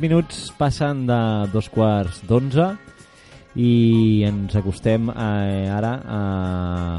6 0.00 0.08
minuts 0.08 0.36
passen 0.56 1.02
de 1.04 1.16
dos 1.52 1.66
quarts 1.68 2.22
d'onze 2.24 2.70
i 3.52 4.22
ens 4.24 4.54
acostem 4.56 5.10
eh, 5.12 5.68
ara 5.68 5.90
a, 6.00 6.20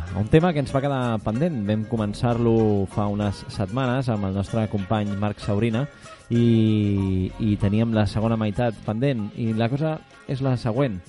a 0.05 0.19
un 0.21 0.29
tema 0.29 0.51
que 0.53 0.61
ens 0.61 0.69
va 0.69 0.83
quedar 0.83 1.17
pendent. 1.25 1.63
Vam 1.65 1.87
començar-lo 1.89 2.85
fa 2.93 3.07
unes 3.09 3.41
setmanes 3.49 4.11
amb 4.13 4.29
el 4.29 4.37
nostre 4.37 4.67
company 4.69 5.15
Marc 5.17 5.41
Saurina 5.41 5.87
i, 6.29 7.31
i 7.41 7.57
teníem 7.57 7.97
la 7.97 8.05
segona 8.05 8.37
meitat 8.37 8.77
pendent 8.85 9.31
i 9.33 9.49
la 9.57 9.71
cosa 9.73 9.97
és 10.29 10.45
la 10.45 10.53
següent. 10.61 11.01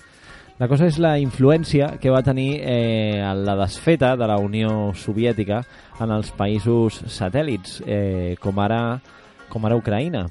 La 0.56 0.72
cosa 0.72 0.88
és 0.88 0.96
la 0.96 1.18
influència 1.20 1.98
que 2.00 2.14
va 2.14 2.24
tenir 2.24 2.54
eh, 2.62 3.20
la 3.20 3.58
desfeta 3.66 4.16
de 4.16 4.32
la 4.32 4.40
Unió 4.40 4.94
Soviètica 4.96 5.60
en 6.00 6.16
els 6.16 6.32
països 6.40 7.02
satèl·lits, 7.04 7.82
eh, 7.84 8.38
com, 8.40 8.64
ara, 8.64 9.02
com 9.52 9.68
ara 9.68 9.76
Ucraïna. 9.76 10.30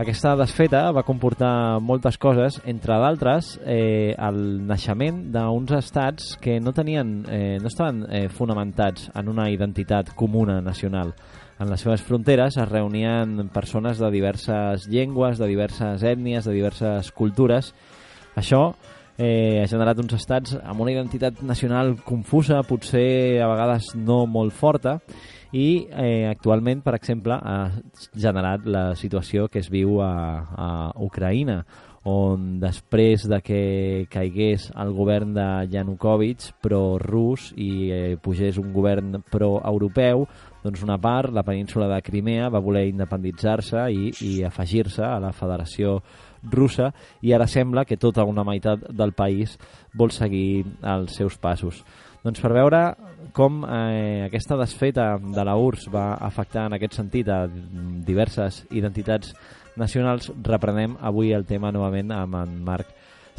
Aquesta 0.00 0.30
desfeta 0.32 0.78
va 0.96 1.02
comportar 1.04 1.76
moltes 1.84 2.16
coses, 2.16 2.54
entre 2.64 2.96
d'altres 3.02 3.50
eh, 3.68 4.14
el 4.16 4.38
naixement 4.64 5.18
d'uns 5.34 5.74
estats 5.76 6.38
que 6.40 6.54
no 6.56 6.72
tenien, 6.72 7.10
eh, 7.28 7.58
no 7.60 7.68
estaven 7.68 8.06
eh, 8.08 8.22
fonamentats 8.32 9.10
en 9.12 9.28
una 9.28 9.50
identitat 9.52 10.14
comuna 10.16 10.62
nacional. 10.64 11.12
En 11.60 11.68
les 11.68 11.84
seves 11.84 12.00
fronteres 12.00 12.56
es 12.56 12.70
reunien 12.70 13.50
persones 13.52 14.00
de 14.00 14.08
diverses 14.14 14.86
llengües, 14.88 15.36
de 15.36 15.50
diverses 15.50 16.00
ètnies, 16.00 16.48
de 16.48 16.54
diverses 16.56 17.12
cultures. 17.12 17.74
Això 18.40 18.70
eh, 19.18 19.60
ha 19.60 19.68
generat 19.68 20.00
uns 20.00 20.16
estats 20.16 20.56
amb 20.62 20.80
una 20.80 20.94
identitat 20.96 21.44
nacional 21.44 21.98
confusa, 22.08 22.62
potser 22.64 23.42
a 23.44 23.52
vegades 23.52 23.92
no 24.00 24.22
molt 24.24 24.56
forta, 24.56 24.96
i 25.52 25.86
eh, 25.90 26.28
actualment, 26.30 26.82
per 26.84 26.94
exemple, 26.94 27.34
ha 27.34 27.70
generat 28.14 28.66
la 28.66 28.84
situació 28.94 29.48
que 29.50 29.58
es 29.58 29.70
viu 29.70 29.98
a, 30.04 30.12
a 30.54 30.68
Ucraïna, 31.02 31.64
on 32.08 32.60
després 32.62 33.26
de 33.28 33.40
que 33.44 34.06
caigués 34.08 34.70
el 34.72 34.92
govern 34.96 35.34
de 35.36 35.46
Yanukovych 35.68 36.46
pro-rus 36.62 37.50
i 37.60 37.90
eh, 37.92 38.16
pugés 38.22 38.56
un 38.56 38.72
govern 38.72 39.20
pro-europeu, 39.30 40.24
doncs 40.64 40.82
una 40.84 40.96
part, 41.00 41.32
la 41.32 41.44
península 41.44 41.88
de 41.92 42.00
Crimea, 42.02 42.48
va 42.48 42.64
voler 42.64 42.86
independitzar-se 42.88 43.84
i, 43.92 44.12
i 44.24 44.32
afegir-se 44.44 45.04
a 45.04 45.18
la 45.20 45.32
Federació 45.36 45.98
russa 46.42 46.88
i 47.20 47.34
ara 47.36 47.46
sembla 47.46 47.84
que 47.84 48.00
tota 48.00 48.24
una 48.24 48.44
meitat 48.48 48.86
del 48.96 49.12
país 49.12 49.58
vol 49.92 50.10
seguir 50.10 50.64
els 50.80 51.16
seus 51.16 51.36
passos. 51.36 51.84
Doncs 52.20 52.42
per 52.42 52.50
veure 52.52 52.80
com 53.32 53.62
eh, 53.64 54.26
aquesta 54.26 54.58
desfeta 54.60 55.14
de 55.20 55.44
la 55.46 55.56
URSS 55.56 55.88
va 55.92 56.06
afectar 56.20 56.66
en 56.68 56.76
aquest 56.76 56.98
sentit 56.98 57.28
a 57.32 57.46
diverses 57.48 58.64
identitats 58.70 59.32
nacionals, 59.80 60.28
reprenem 60.44 60.98
avui 61.00 61.32
el 61.32 61.46
tema 61.48 61.72
novament 61.72 62.12
amb 62.12 62.36
en 62.42 62.58
Marc 62.66 62.90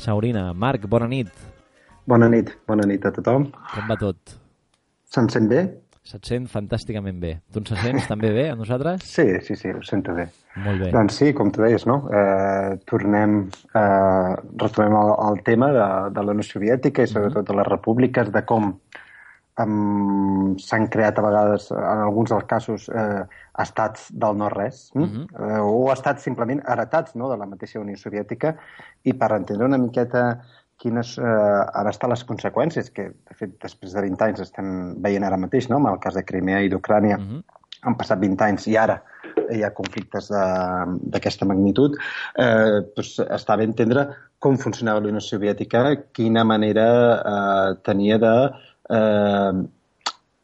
Saurina. 0.01 0.49
Marc, 0.53 0.87
bona 0.89 1.09
nit. 1.11 1.29
Bona 2.09 2.29
nit, 2.31 2.49
bona 2.67 2.87
nit 2.89 3.05
a 3.05 3.13
tothom. 3.13 3.51
Com 3.75 3.89
va 3.91 3.99
tot? 4.01 4.37
Se'n 5.11 5.29
sent 5.29 5.49
bé? 5.51 5.65
Se't 6.01 6.25
sent 6.25 6.47
fantàsticament 6.49 7.19
bé. 7.21 7.35
Tu 7.53 7.61
ens 7.61 7.73
sents 7.83 8.07
també 8.09 8.31
bé 8.33 8.47
a 8.49 8.55
nosaltres? 8.57 9.03
Sí, 9.05 9.25
sí, 9.45 9.55
sí, 9.55 9.69
ho 9.69 9.83
sento 9.85 10.15
bé. 10.17 10.25
Molt 10.65 10.81
bé. 10.81 10.89
Doncs 10.95 11.19
sí, 11.21 11.29
com 11.37 11.51
tu 11.53 11.61
deies, 11.61 11.85
no? 11.85 11.99
Eh, 12.09 12.79
tornem, 12.89 13.43
eh, 13.77 14.31
retornem 14.63 14.97
al, 14.97 15.13
al 15.27 15.43
tema 15.45 15.69
de, 15.75 15.85
de 16.15 16.23
la 16.25 16.33
Unió 16.33 16.47
Soviètica 16.47 17.05
i 17.05 17.09
mhm. 17.09 17.13
sobretot 17.13 17.51
de 17.51 17.57
les 17.59 17.69
repúbliques, 17.69 18.33
de 18.33 18.43
com 18.49 18.73
um, 19.59 20.55
s'han 20.59 20.87
creat 20.91 21.19
a 21.19 21.25
vegades, 21.25 21.69
en 21.75 22.03
alguns 22.07 22.31
dels 22.33 22.47
casos, 22.49 22.87
eh, 22.89 23.21
estats 23.61 24.09
del 24.11 24.37
no-res, 24.37 24.89
mm? 24.95 25.03
-huh. 25.03 25.25
eh, 25.37 25.59
o 25.61 25.91
estats 25.93 26.23
simplement 26.23 26.61
heretats 26.67 27.15
no?, 27.15 27.29
de 27.29 27.37
la 27.37 27.45
mateixa 27.45 27.79
Unió 27.79 27.97
Soviètica, 27.97 28.55
i 29.03 29.13
per 29.13 29.31
entendre 29.33 29.65
una 29.65 29.77
miqueta 29.77 30.41
quines 30.81 31.15
eh, 31.21 31.61
han 31.77 31.89
estat 31.91 32.09
les 32.11 32.25
conseqüències, 32.27 32.89
que 32.95 33.09
de 33.13 33.37
fet 33.37 33.55
després 33.61 33.93
de 33.95 34.05
20 34.07 34.27
anys 34.27 34.43
estem 34.47 34.69
veient 35.03 35.25
ara 35.27 35.39
mateix, 35.39 35.69
no? 35.69 35.77
amb 35.77 35.91
el 35.93 35.99
cas 36.03 36.17
de 36.17 36.25
Crimea 36.27 36.63
i 36.65 36.71
d'Ucrània, 36.73 37.17
mhm. 37.19 37.37
-huh. 37.37 37.59
han 37.87 37.97
passat 37.97 38.19
20 38.19 38.45
anys 38.49 38.67
i 38.67 38.77
ara 38.77 39.01
hi 39.51 39.63
ha 39.63 39.73
conflictes 39.75 40.29
d'aquesta 40.31 41.45
magnitud, 41.45 41.95
eh, 42.39 42.81
doncs 42.95 43.19
està 43.19 43.57
bé 43.57 43.63
entendre 43.67 44.07
com 44.39 44.57
funcionava 44.57 45.03
la 45.03 45.11
Unió 45.13 45.21
Soviètica, 45.21 45.83
quina 46.13 46.43
manera 46.43 46.87
eh, 47.33 47.75
tenia 47.83 48.17
de, 48.17 48.35
eh, 48.97 49.51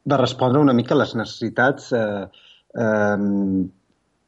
de 0.03 0.17
respondre 0.17 0.61
una 0.61 0.73
mica 0.73 0.93
a 0.95 1.01
les 1.01 1.15
necessitats 1.15 1.91
eh, 1.93 2.27
eh, 2.75 3.17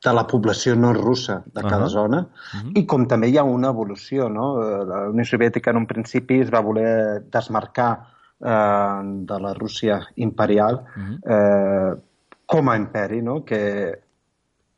de 0.04 0.14
la 0.16 0.26
població 0.28 0.76
no 0.76 0.94
russa 0.94 1.42
de 1.46 1.62
cada 1.62 1.86
uh 1.86 1.88
-huh. 1.88 1.90
zona 1.90 2.20
uh 2.20 2.60
-huh. 2.60 2.72
i 2.76 2.86
com 2.86 3.06
també 3.06 3.28
hi 3.30 3.38
ha 3.38 3.44
una 3.44 3.70
evolució. 3.70 4.30
No? 4.30 4.60
La 4.86 5.10
Unió 5.10 5.26
Soviètica 5.26 5.72
en 5.72 5.78
un 5.78 5.88
principi 5.88 6.40
es 6.40 6.52
va 6.52 6.62
voler 6.62 7.24
desmarcar 7.32 8.08
eh, 8.40 9.02
de 9.04 9.40
la 9.40 9.54
Rússia 9.54 10.08
imperial 10.16 10.76
uh 10.76 11.02
-huh. 11.02 11.20
eh, 11.26 12.02
com 12.46 12.70
a 12.70 12.78
imperi, 12.78 13.22
no? 13.22 13.44
que 13.44 14.00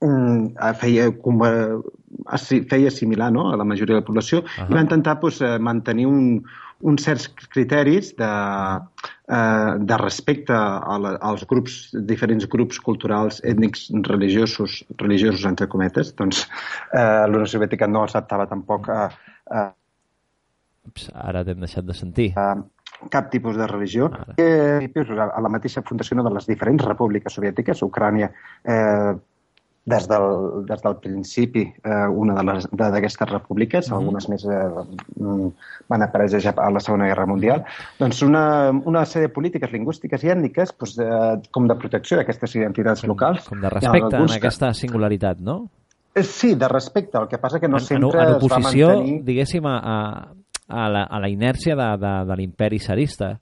mm, 0.01 0.47
feia, 0.75 1.11
com, 1.21 1.39
feia 2.69 2.91
similar 2.91 3.31
no? 3.31 3.51
a 3.51 3.55
la 3.55 3.63
majoria 3.63 3.95
de 3.95 4.01
la 4.01 4.05
població 4.05 4.39
uh 4.39 4.43
-huh. 4.43 4.69
i 4.69 4.73
va 4.73 4.81
intentar 4.81 5.19
pues, 5.19 5.41
eh, 5.41 5.59
mantenir 5.59 6.07
un, 6.07 6.43
uns 6.81 7.05
certs 7.05 7.27
criteris 7.53 8.11
de, 8.17 8.29
eh, 9.31 9.73
de 9.79 9.97
respecte 10.01 10.55
a 10.55 10.97
la, 11.01 11.15
als 11.31 11.45
grups, 11.49 11.77
diferents 11.93 12.47
grups 12.49 12.79
culturals, 12.79 13.41
ètnics, 13.43 13.89
religiosos, 14.09 14.81
religiosos 14.97 15.45
entre 15.49 15.69
cometes, 15.71 16.13
doncs 16.17 16.45
eh, 16.45 16.99
la 17.01 17.31
Unió 17.31 17.47
Soviètica 17.49 17.87
no 17.87 18.03
acceptava 18.07 18.49
tampoc 18.49 18.89
eh, 18.89 19.07
eh, 19.57 19.69
Ara 21.13 21.43
t'hem 21.45 21.61
deixat 21.61 21.85
de 21.85 21.93
sentir. 21.93 22.31
Eh, 22.33 23.07
cap 23.09 23.29
tipus 23.31 23.57
de 23.57 23.67
religió. 23.69 24.09
Eh, 24.37 24.89
a 24.91 25.41
la 25.41 25.49
mateixa 25.49 25.83
fundació 25.85 26.21
de 26.21 26.33
les 26.33 26.47
diferents 26.49 26.85
repúbliques 26.85 27.33
soviètiques, 27.33 27.81
Ucrània, 27.85 28.31
eh, 28.65 29.13
des 29.83 30.07
del, 30.07 30.65
des 30.67 30.81
del 30.83 30.95
principi 31.01 31.63
eh, 31.65 32.07
una 32.07 32.43
d'aquestes 32.43 33.29
repúbliques, 33.29 33.87
mm 33.87 33.93
-hmm. 33.93 33.97
algunes 33.97 34.29
més 34.29 34.45
eh, 34.45 35.51
van 35.89 36.01
aparèixer 36.01 36.39
ja 36.39 36.53
a 36.55 36.69
la 36.69 36.79
Segona 36.79 37.07
Guerra 37.07 37.25
Mundial, 37.25 37.63
doncs 37.99 38.21
una, 38.21 38.69
una 38.69 39.05
sèrie 39.05 39.27
de 39.27 39.33
polítiques 39.33 39.71
lingüístiques 39.71 40.23
i 40.23 40.29
ètniques 40.29 40.73
doncs, 40.77 40.97
eh, 40.99 41.41
com 41.51 41.67
de 41.67 41.75
protecció 41.75 42.17
d'aquestes 42.17 42.55
identitats 42.55 43.01
com, 43.01 43.09
locals. 43.09 43.47
Com 43.49 43.61
de 43.61 43.69
respecte 43.69 44.15
en 44.15 44.31
aquesta 44.31 44.73
singularitat, 44.73 45.39
no? 45.39 45.69
Eh, 46.13 46.23
sí, 46.23 46.55
de 46.55 46.67
respecte. 46.67 47.17
El 47.17 47.27
que 47.27 47.37
passa 47.37 47.59
que 47.59 47.67
no 47.67 47.77
en, 47.77 47.83
sempre 47.83 48.21
en, 48.21 48.27
en 48.29 48.35
oposició, 48.35 48.89
es 48.89 48.95
va 48.95 48.99
mantenir... 48.99 49.23
diguéssim, 49.23 49.65
a, 49.65 50.33
a, 50.67 50.89
la, 50.89 51.03
a 51.03 51.19
la 51.19 51.29
inèrcia 51.29 51.75
de, 51.75 51.97
de, 51.97 52.13
de 52.27 52.35
l'imperi 52.35 52.77
tsarista. 52.79 53.39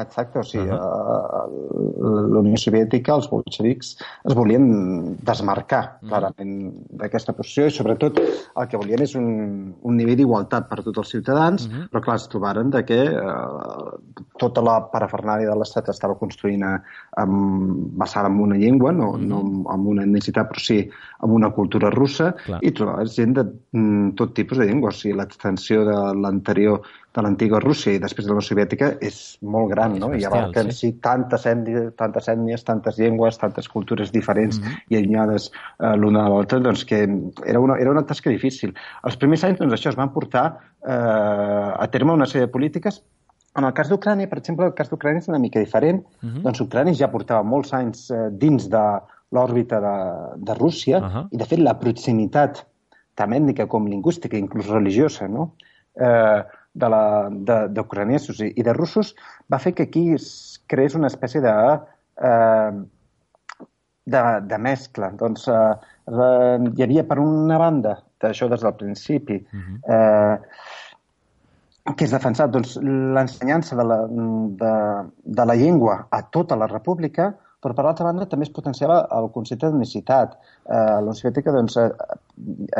Exacte, 0.00 0.38
o 0.38 0.42
sigui, 0.42 0.68
uh 0.68 0.76
-huh. 0.76 2.32
la 2.32 2.40
Unió 2.40 2.56
Soviètica, 2.56 3.14
els 3.14 3.28
bolxevics, 3.30 3.96
es 4.24 4.34
volien 4.34 5.16
desmarcar 5.22 5.84
uh 5.84 5.90
-huh. 5.90 6.08
clarament 6.08 6.72
d'aquesta 6.90 7.32
posició 7.32 7.66
i 7.66 7.70
sobretot 7.70 8.18
el 8.18 8.68
que 8.68 8.76
volien 8.76 9.02
és 9.02 9.14
un, 9.14 9.74
un 9.82 9.96
nivell 9.96 10.16
d'igualtat 10.16 10.68
per 10.68 10.82
tots 10.82 10.98
els 10.98 11.10
ciutadans, 11.10 11.66
uh 11.66 11.72
-huh. 11.72 11.88
però 11.90 12.00
clar, 12.00 12.16
es 12.16 12.28
trobaren 12.28 12.70
de 12.70 12.84
que 12.84 13.00
eh, 13.04 13.90
tota 14.38 14.60
la 14.62 14.90
parafernàlia 14.92 15.50
de 15.50 15.56
l'Estat 15.58 15.88
estava 15.88 16.14
construint 16.14 16.62
a, 16.62 16.82
amb, 17.16 17.98
basada 17.98 18.28
en 18.28 18.40
una 18.40 18.56
llengua, 18.56 18.92
no, 18.92 19.10
uh 19.10 19.16
-huh. 19.16 19.26
no 19.26 19.64
amb 19.68 19.86
una 19.86 20.02
etnicitat, 20.02 20.48
però 20.50 20.60
sí 20.60 20.90
amb 21.20 21.32
una 21.32 21.50
cultura 21.50 21.90
russa, 21.90 22.34
clar. 22.44 22.58
i 22.62 22.70
trobaves 22.70 23.16
gent 23.16 23.34
de 23.34 23.44
mm, 23.72 24.14
tot 24.14 24.34
tipus 24.34 24.58
de 24.58 24.66
llengües, 24.66 24.94
o 24.94 24.98
sigui, 24.98 25.16
l'extensió 25.16 25.84
de 25.84 26.14
l'anterior 26.14 26.82
de 27.18 27.24
l'antiga 27.26 27.60
Rússia 27.62 27.96
i 27.96 28.00
després 28.02 28.26
de 28.28 28.36
la 28.36 28.44
Soviètica 28.44 28.92
és 29.04 29.18
molt 29.54 29.72
gran, 29.72 29.96
és 29.96 30.02
no? 30.02 30.10
Bestial, 30.12 30.32
I 30.32 30.38
abarquen 30.38 30.70
sí. 30.70 30.78
sí 30.78 30.90
tantes, 31.04 31.44
ètnies, 31.50 31.90
tantes 31.98 32.30
ètnies, 32.30 32.64
tantes 32.68 32.98
llengües, 33.02 33.40
tantes 33.42 33.68
cultures 33.74 34.14
diferents 34.14 34.60
mm 34.60 34.64
-hmm. 34.64 34.88
i 34.88 34.98
allunyades 35.00 35.50
eh, 35.50 35.94
l'una 35.96 36.24
de 36.24 36.30
l'altra, 36.34 36.60
doncs 36.62 36.84
que 36.84 37.02
era 37.44 37.60
una, 37.60 37.78
era 37.78 37.90
una 37.90 38.06
tasca 38.06 38.30
difícil. 38.30 38.74
Els 39.02 39.16
primers 39.16 39.44
anys, 39.44 39.58
doncs 39.58 39.74
això, 39.74 39.90
es 39.90 40.00
van 40.00 40.12
portar 40.12 40.46
eh, 40.86 41.84
a 41.84 41.86
terme 41.90 42.12
una 42.12 42.26
sèrie 42.26 42.46
de 42.46 42.52
polítiques 42.52 43.02
en 43.58 43.64
el 43.64 43.72
cas 43.74 43.88
d'Ucrània, 43.90 44.28
per 44.28 44.38
exemple, 44.38 44.66
el 44.66 44.74
cas 44.74 44.90
d'Ucrània 44.90 45.18
és 45.18 45.28
una 45.28 45.38
mica 45.38 45.58
diferent. 45.58 46.04
Uh 46.22 46.28
-huh. 46.28 46.42
Doncs 46.42 46.60
Ucrània 46.60 46.94
ja 46.94 47.08
portava 47.10 47.42
molts 47.42 47.72
anys 47.72 48.10
eh, 48.10 48.28
dins 48.30 48.68
de 48.68 48.84
l'òrbita 49.32 49.80
de, 49.80 49.96
de 50.46 50.54
Rússia 50.54 50.98
uh 50.98 51.04
-huh. 51.04 51.26
i, 51.30 51.36
de 51.36 51.44
fet, 51.44 51.58
la 51.58 51.74
proximitat 51.74 52.64
tant 53.18 53.32
ètnica 53.32 53.66
com 53.66 53.86
lingüística, 53.86 54.36
inclús 54.36 54.68
religiosa, 54.68 55.28
no? 55.28 55.54
Eh, 55.98 56.42
d'ucranesos 56.78 58.42
i, 58.44 58.52
i 58.56 58.66
de 58.66 58.74
russos 58.76 59.14
va 59.50 59.60
fer 59.62 59.74
que 59.74 59.88
aquí 59.88 60.04
es 60.14 60.28
creés 60.70 60.96
una 60.98 61.10
espècie 61.12 61.42
de, 61.44 61.54
eh, 62.30 62.72
de, 64.14 64.24
de 64.50 64.58
mescla. 64.58 65.12
Doncs 65.20 65.48
eh, 65.52 65.72
hi 66.08 66.86
havia, 66.86 67.06
per 67.08 67.18
una 67.22 67.58
banda, 67.60 67.98
d'això 68.22 68.48
des 68.50 68.64
del 68.64 68.74
principi, 68.74 69.36
uh 69.38 69.58
-huh. 69.58 69.76
eh, 69.94 70.36
que 71.96 72.04
és 72.04 72.12
defensat 72.12 72.50
doncs, 72.52 72.76
l'ensenyança 72.82 73.76
de, 73.76 73.84
la, 73.84 73.98
de, 74.62 74.72
de 75.24 75.44
la 75.44 75.54
llengua 75.54 76.06
a 76.10 76.22
tota 76.22 76.56
la 76.56 76.66
república, 76.66 77.34
però 77.60 77.74
per 77.74 77.84
l'altra 77.84 78.06
banda 78.06 78.26
també 78.30 78.46
es 78.46 78.54
potenciava 78.54 79.00
el 79.18 79.30
concepte 79.34 79.66
d'etnicitat. 79.66 80.36
Eh, 80.62 80.76
la 80.76 81.00
Unió 81.02 81.16
Soviètica 81.18 81.54
doncs, 81.54 81.76
eh, 81.82 81.88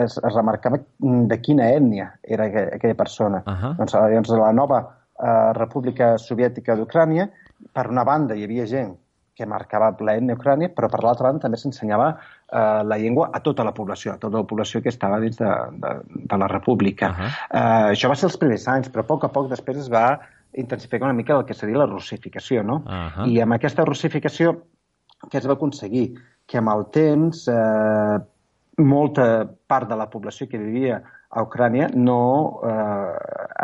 es, 0.04 0.18
es 0.18 0.36
remarcava 0.36 0.78
de 0.98 1.40
quina 1.42 1.66
ètnia 1.74 2.12
era 2.22 2.46
aquella, 2.46 2.78
aquella 2.78 2.98
persona. 3.02 3.42
Uh 3.46 3.52
-huh. 3.52 3.74
doncs, 3.80 3.92
doncs, 4.14 4.30
la 4.38 4.52
nova 4.52 4.80
eh, 5.18 5.52
República 5.58 6.16
Soviètica 6.18 6.76
d'Ucrània, 6.76 7.28
per 7.72 7.88
una 7.90 8.04
banda 8.04 8.34
hi 8.34 8.44
havia 8.44 8.66
gent 8.66 8.96
que 9.38 9.46
marcava 9.46 9.92
l'ètnia 10.02 10.34
ucrània, 10.34 10.68
però 10.74 10.88
per 10.90 11.02
l'altra 11.04 11.28
banda 11.28 11.44
també 11.44 11.58
s'ensenyava 11.60 12.08
eh, 12.10 12.82
la 12.90 12.96
llengua 12.98 13.30
a 13.32 13.40
tota 13.40 13.64
la 13.64 13.72
població, 13.72 14.12
a 14.12 14.18
tota 14.18 14.38
la 14.38 14.48
població 14.50 14.82
que 14.82 14.88
estava 14.88 15.20
dins 15.20 15.38
de, 15.38 15.52
de, 15.84 15.92
de 16.32 16.36
la 16.42 16.48
república. 16.48 17.10
Uh 17.10 17.14
-huh. 17.14 17.30
eh, 17.50 17.92
això 17.94 18.08
va 18.08 18.14
ser 18.14 18.26
els 18.30 18.36
primers 18.36 18.66
anys, 18.68 18.90
però 18.90 19.00
a 19.00 19.10
poc 19.12 19.24
a 19.24 19.28
poc 19.28 19.48
després 19.48 19.78
es 19.78 19.90
va 19.90 20.18
intensificar 20.58 21.06
una 21.06 21.16
mica 21.16 21.36
el 21.38 21.44
que 21.46 21.54
seria 21.54 21.78
la 21.78 21.86
russificació, 21.86 22.62
no? 22.62 22.82
Uh 22.84 23.08
-huh. 23.14 23.28
I 23.30 23.40
amb 23.40 23.54
aquesta 23.54 23.84
russificació 23.84 24.56
que 25.30 25.38
es 25.38 25.46
va 25.48 25.54
aconseguir? 25.54 26.14
Que 26.46 26.58
amb 26.58 26.70
el 26.72 26.86
temps 26.94 27.46
eh, 27.48 28.18
molta 28.78 29.48
part 29.66 29.88
de 29.88 29.96
la 29.96 30.08
població 30.10 30.48
que 30.48 30.58
vivia 30.58 31.02
a 31.30 31.42
Ucrània 31.42 31.90
no 31.94 32.60
eh, 32.64 33.14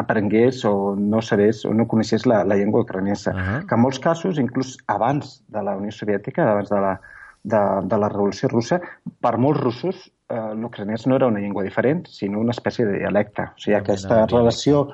aprengués 0.02 0.64
o 0.64 0.94
no 0.98 1.22
sabés 1.22 1.64
o 1.64 1.72
no 1.72 1.86
coneixés 1.88 2.26
la, 2.26 2.42
la 2.44 2.56
llengua 2.56 2.82
ucraniesa. 2.82 3.30
Uh 3.30 3.36
-huh. 3.36 3.66
Que 3.66 3.74
en 3.74 3.80
molts 3.80 3.98
casos, 3.98 4.38
inclús 4.38 4.76
abans 4.86 5.44
de 5.48 5.62
la 5.62 5.76
Unió 5.76 5.90
Soviètica, 5.90 6.50
abans 6.50 6.68
de 6.68 6.80
la, 6.80 7.00
de, 7.42 7.60
de 7.84 7.98
la 7.98 8.08
Revolució 8.08 8.48
Russa, 8.48 8.80
per 9.20 9.38
molts 9.38 9.60
russos 9.60 10.12
eh, 10.28 10.54
l'ucraniès 10.54 11.06
no 11.06 11.16
era 11.16 11.26
una 11.26 11.40
llengua 11.40 11.62
diferent, 11.62 12.06
sinó 12.06 12.40
una 12.40 12.52
espècie 12.52 12.84
de 12.86 12.98
dialecte. 12.98 13.42
O 13.42 13.58
sigui, 13.58 13.76
aquesta 13.76 14.26
relació 14.26 14.88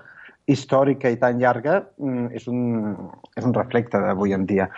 històrica 0.50 1.10
i 1.10 1.18
tan 1.20 1.40
llarga 1.40 1.80
mm, 1.98 2.30
és 2.36 2.46
un, 2.50 2.94
és 3.36 3.46
un 3.46 3.56
reflecte 3.56 4.00
d'avui 4.02 4.34
en 4.36 4.46
dia. 4.50 4.68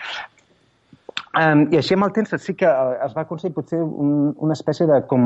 Um, 1.32 1.66
I 1.72 1.78
així 1.80 1.96
amb 1.96 2.04
el 2.04 2.12
temps 2.12 2.34
sí 2.44 2.54
que 2.58 2.69
es 3.06 3.14
va 3.16 3.24
aconseguir 3.24 3.56
potser 3.56 3.80
un, 3.80 4.34
una 4.36 4.56
espècie 4.58 4.86
de 4.88 5.00
com 5.08 5.24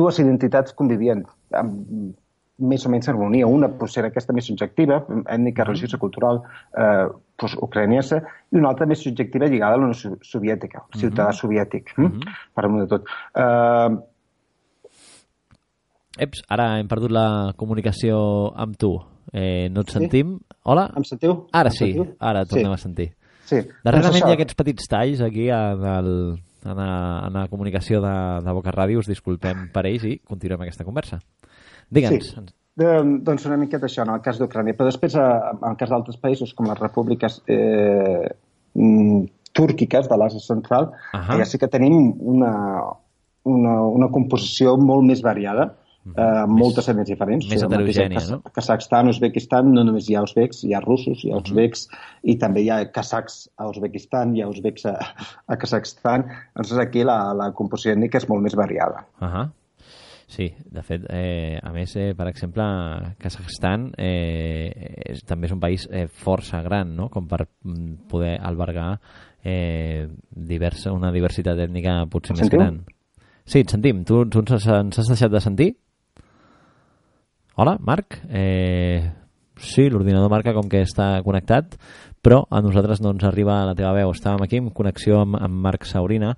dues 0.00 0.18
identitats 0.18 0.74
convivien 0.74 1.22
amb 1.54 2.16
més 2.60 2.84
o 2.84 2.90
menys 2.92 3.08
harmonia. 3.08 3.48
Una 3.48 3.70
pues, 3.80 3.96
era 3.96 4.10
aquesta 4.10 4.34
més 4.36 4.46
subjectiva, 4.50 5.00
ètnica, 5.32 5.64
religiosa, 5.64 5.98
cultural, 6.02 6.42
eh, 6.76 7.06
pues, 7.40 7.56
ucraniesa, 7.64 8.20
i 8.52 8.60
una 8.60 8.68
altra 8.72 8.88
més 8.90 9.00
subjectiva 9.06 9.48
lligada 9.48 9.78
a 9.78 9.80
la 9.80 9.88
Unió 9.88 10.16
Soviètica, 10.26 10.84
ciutadà 11.00 11.32
soviètic, 11.32 11.94
mm 11.96 12.06
-hmm. 12.06 12.36
per 12.54 12.64
damunt 12.66 12.82
de 12.84 12.88
tot. 12.88 13.08
Eh, 13.34 13.96
Eps, 16.18 16.42
ara 16.50 16.78
hem 16.80 16.88
perdut 16.90 17.12
la 17.14 17.52
comunicació 17.56 18.18
amb 18.58 18.74
tu. 18.80 18.96
Eh, 19.32 19.68
no 19.70 19.84
et 19.84 19.92
sentim? 19.94 20.38
Sí? 20.40 20.56
Hola? 20.72 20.88
Em 20.98 21.04
sentiu? 21.06 21.36
Ara 21.54 21.70
em 21.70 21.76
sí, 21.76 21.92
sentiu? 21.92 22.06
ara 22.18 22.44
tornem 22.44 22.72
Sí. 22.72 22.72
a 22.72 22.76
sentir. 22.82 23.08
Sí. 23.46 23.56
Darrerament 23.84 24.12
Doncs 24.14 24.24
hi 24.26 24.30
ha 24.30 24.34
aquests 24.34 24.54
petits 24.58 24.88
talls 24.90 25.20
aquí 25.22 25.48
en, 25.50 25.84
el, 25.86 26.10
en, 26.64 26.76
la, 26.76 27.26
en 27.28 27.32
la 27.38 27.46
comunicació 27.48 28.00
de, 28.02 28.14
de 28.44 28.52
Boca 28.52 28.72
Ràdio. 28.74 28.98
Us 28.98 29.06
disculpem 29.10 29.68
per 29.72 29.86
ells 29.86 30.04
i 30.04 30.16
continuem 30.26 30.62
aquesta 30.66 30.84
conversa. 30.84 31.20
Digue'ns. 31.90 32.32
Sí. 32.34 32.44
De, 32.80 32.90
doncs 33.26 33.44
una 33.46 33.58
miqueta 33.60 33.86
això, 33.86 34.02
en 34.06 34.12
el 34.14 34.22
cas 34.22 34.38
d'Ucrània. 34.38 34.74
Però 34.78 34.86
després, 34.90 35.14
eh, 35.14 35.24
en 35.54 35.66
el 35.72 35.76
cas 35.78 35.90
d'altres 35.90 36.18
països, 36.18 36.54
com 36.54 36.66
les 36.70 36.78
repúbliques 36.78 37.40
eh, 37.50 38.30
mm, 38.74 39.24
túrquiques 39.54 40.08
de 40.10 40.16
l'Àsia 40.18 40.42
Central, 40.42 40.90
Ahà. 41.12 41.34
allà 41.34 41.46
sí 41.46 41.58
que 41.58 41.68
tenim 41.68 42.14
una, 42.20 42.52
una, 43.44 43.74
una 43.86 44.08
composició 44.14 44.76
molt 44.78 45.06
més 45.06 45.22
variada, 45.26 45.72
eh, 46.08 46.42
amb 46.42 46.56
moltes 46.56 46.88
ètnies 46.90 47.10
diferents. 47.12 47.46
més 47.50 47.62
heterogènia, 47.64 48.22
no? 48.30 48.40
Kazakhstan, 48.56 49.10
Uzbekistan, 49.12 49.70
no 49.74 49.84
només 49.86 50.08
hi 50.08 50.16
ha 50.16 50.24
uzbeks, 50.26 50.64
hi 50.64 50.74
ha 50.74 50.82
russos, 50.84 51.24
hi 51.24 51.32
ha 51.32 51.40
uzbeks, 51.40 51.86
i 52.22 52.36
també 52.40 52.64
hi 52.64 52.70
ha 52.72 52.80
kazakhs 52.94 53.48
a 53.56 53.68
Uzbekistan, 53.70 54.34
hi 54.36 54.44
ha 54.44 54.50
uzbeks 54.50 54.86
a, 54.90 54.96
a 55.46 55.60
Kazakhstan. 55.60 56.26
Doncs 56.56 56.76
aquí 56.82 57.04
la, 57.06 57.20
la 57.36 57.50
composició 57.56 57.96
ètnica 57.96 58.20
és 58.20 58.28
molt 58.30 58.46
més 58.46 58.56
variada. 58.58 59.06
Uh 59.20 59.28
-huh. 59.28 59.48
Sí, 60.30 60.54
de 60.70 60.82
fet, 60.86 61.02
eh, 61.10 61.58
a 61.60 61.72
més, 61.72 61.96
eh, 61.96 62.14
per 62.14 62.28
exemple, 62.28 62.62
Kazakhstan 63.18 63.92
eh, 63.98 64.70
és, 65.10 65.24
també 65.26 65.46
és 65.46 65.52
un 65.52 65.58
país 65.58 65.88
eh, 65.90 66.06
força 66.06 66.62
gran, 66.62 66.94
no?, 66.94 67.08
com 67.08 67.26
per 67.26 67.48
mm, 67.64 68.06
poder 68.08 68.38
albergar 68.38 69.00
eh, 69.42 70.06
diversa, 70.30 70.92
una 70.92 71.10
diversitat 71.10 71.58
ètnica 71.58 72.06
potser 72.06 72.36
més 72.36 72.48
gran. 72.48 72.84
Sí, 73.44 73.64
et 73.64 73.70
sentim. 73.70 74.04
Tu, 74.04 74.22
tu 74.30 74.38
ens, 74.38 74.66
ens 74.66 74.98
has 74.98 75.08
deixat 75.10 75.32
de 75.32 75.40
sentir? 75.40 75.74
Hola, 77.60 77.76
Marc? 77.78 78.22
Eh, 78.30 79.12
sí, 79.60 79.90
l'ordinador 79.92 80.30
marca 80.32 80.54
com 80.56 80.64
que 80.72 80.80
està 80.80 81.18
connectat, 81.20 81.74
però 82.24 82.38
a 82.48 82.62
nosaltres 82.64 83.02
no 83.04 83.10
ens 83.12 83.26
arriba 83.28 83.58
la 83.68 83.74
teva 83.76 83.90
veu. 83.98 84.14
Estàvem 84.14 84.46
aquí 84.46 84.56
en 84.62 84.70
connexió 84.72 85.18
amb, 85.20 85.36
amb 85.36 85.60
Marc 85.66 85.84
Saurina, 85.84 86.30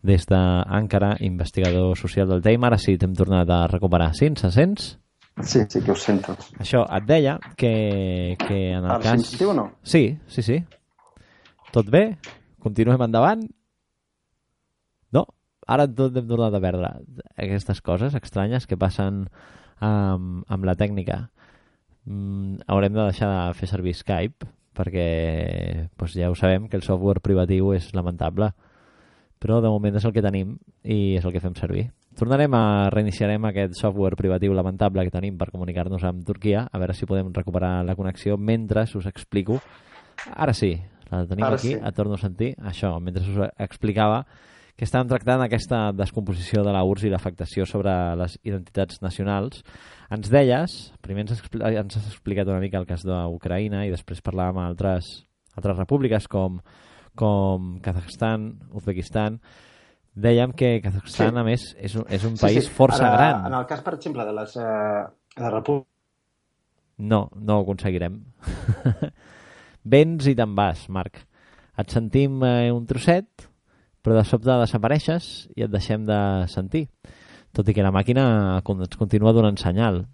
des 0.00 0.24
d'Àncara, 0.30 1.18
investigador 1.28 2.00
social 2.00 2.32
del 2.32 2.40
TEIM. 2.40 2.64
Ara 2.64 2.80
sí, 2.80 2.96
t'hem 2.96 3.12
tornat 3.12 3.52
a 3.52 3.66
recuperar. 3.68 4.14
Sí, 4.16 4.30
ens 4.32 4.46
sents? 4.56 4.88
Sí, 5.44 5.66
sí 5.68 5.84
que 5.84 5.92
ho 5.92 6.00
sento. 6.00 6.38
Això, 6.56 6.86
et 6.96 7.12
deia 7.12 7.36
que, 7.60 7.74
que 8.40 8.62
en 8.70 8.80
el 8.80 8.94
Ara, 8.94 9.02
cas... 9.04 9.20
sí, 9.20 9.34
sentiu 9.34 9.52
o 9.52 9.58
no? 9.60 9.68
Sí, 9.84 10.06
sí, 10.32 10.46
sí. 10.48 10.62
Tot 11.76 11.92
bé? 11.92 12.06
Continuem 12.64 13.04
endavant? 13.04 13.44
Ara 15.70 15.86
tot 15.86 16.16
hem 16.18 16.26
tornat 16.28 16.56
a 16.56 16.62
perdre 16.62 16.94
aquestes 17.38 17.82
coses 17.86 18.16
estranyes 18.18 18.66
que 18.66 18.78
passen 18.80 19.26
amb, 19.78 20.42
amb 20.48 20.66
la 20.66 20.74
tècnica. 20.78 21.28
Mm, 22.08 22.64
haurem 22.66 22.96
de 22.96 23.04
deixar 23.04 23.30
de 23.30 23.54
fer 23.58 23.68
servir 23.70 23.94
Skype 23.94 24.48
perquè 24.74 25.06
doncs 25.98 26.16
ja 26.16 26.30
ho 26.30 26.36
sabem 26.38 26.66
que 26.70 26.78
el 26.78 26.86
software 26.86 27.22
privatiu 27.22 27.74
és 27.76 27.90
lamentable 27.94 28.52
però 29.40 29.58
de 29.64 29.72
moment 29.72 29.96
és 29.96 30.04
el 30.04 30.12
que 30.12 30.22
tenim 30.22 30.52
i 30.84 31.16
és 31.18 31.24
el 31.24 31.32
que 31.32 31.40
fem 31.40 31.56
servir. 31.56 31.88
Tornarem 32.20 32.52
a 32.54 32.90
reiniciarem 32.92 33.46
aquest 33.48 33.78
software 33.78 34.18
privatiu 34.18 34.52
lamentable 34.52 35.06
que 35.06 35.14
tenim 35.14 35.38
per 35.40 35.48
comunicar-nos 35.48 36.04
amb 36.04 36.26
Turquia, 36.28 36.66
a 36.68 36.80
veure 36.82 36.94
si 36.94 37.08
podem 37.08 37.32
recuperar 37.32 37.80
la 37.88 37.96
connexió 37.96 38.36
mentre 38.36 38.84
us 38.84 39.06
explico. 39.08 39.56
Ara 40.36 40.52
sí, 40.52 40.74
la 41.08 41.24
tenim 41.26 41.46
Ara 41.46 41.56
aquí, 41.56 41.72
sí. 41.72 41.80
et 41.80 41.96
torno 41.96 42.18
a 42.18 42.20
sentir. 42.20 42.52
Això, 42.60 42.92
mentre 43.00 43.24
us 43.24 43.48
explicava 43.56 44.26
que 44.80 44.86
estàvem 44.88 45.10
tractant 45.10 45.42
aquesta 45.44 45.90
descomposició 45.92 46.62
de 46.64 46.72
la 46.72 46.80
URSS 46.88 47.04
i 47.04 47.10
l'afectació 47.12 47.66
sobre 47.68 47.92
les 48.16 48.38
identitats 48.48 49.02
nacionals. 49.04 49.58
Ens 50.08 50.30
deies, 50.32 50.76
primer 51.04 51.26
ens 51.26 51.34
ens 51.36 51.98
has 51.98 52.06
explicat 52.06 52.48
una 52.48 52.62
mica 52.62 52.80
el 52.80 52.86
cas 52.88 53.04
d'Ucraïna 53.04 53.82
i 53.84 53.92
després 53.92 54.24
parlàvem 54.24 54.62
d'altres 54.62 55.10
altres 55.60 55.76
repúbliques 55.76 56.24
com, 56.32 56.62
com 57.12 57.74
Kazakhstan, 57.84 58.54
Uzbekistan. 58.72 59.36
Dèiem 60.16 60.56
que 60.56 60.78
Kazakhstan, 60.80 61.34
Sí. 61.36 61.40
a 61.42 61.44
més, 61.44 61.68
és 61.76 61.98
un, 62.00 62.08
és 62.08 62.24
un 62.24 62.40
país 62.40 62.72
força 62.72 63.04
Ara, 63.04 63.16
gran. 63.18 63.46
En 63.52 63.58
el 63.60 63.66
cas, 63.68 63.84
per 63.84 63.94
exemple, 63.98 64.24
de 64.24 64.32
les, 64.32 64.56
eh, 64.56 65.04
de 65.36 65.50
repúbliques 65.50 65.88
No, 66.96 67.30
no 67.36 67.58
ho 67.58 67.62
aconseguirem. 67.62 68.16
Vens 69.84 70.26
i 70.26 70.34
te'n 70.34 70.56
vas, 70.56 70.88
Marc. 70.88 71.20
Et 71.76 71.88
sentim 71.92 72.42
eh, 72.44 72.72
un 72.72 72.84
trosset, 72.88 73.50
però 74.04 74.16
de 74.16 74.24
sobte 74.28 74.56
desapareixes 74.62 75.30
i 75.56 75.66
et 75.66 75.72
deixem 75.72 76.06
de 76.08 76.20
sentir. 76.52 76.86
Tot 77.56 77.68
i 77.68 77.74
que 77.74 77.84
la 77.84 77.92
màquina 77.94 78.24
ens 78.60 78.98
continua 78.98 79.34
donant 79.34 79.58
senyal. 79.58 80.04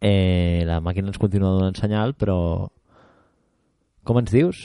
Eh, 0.00 0.64
la 0.66 0.80
màquina 0.80 1.12
ens 1.12 1.20
continua 1.20 1.52
donant 1.58 1.76
senyal, 1.78 2.16
però... 2.18 2.70
Com 4.02 4.18
ens 4.18 4.32
dius? 4.34 4.60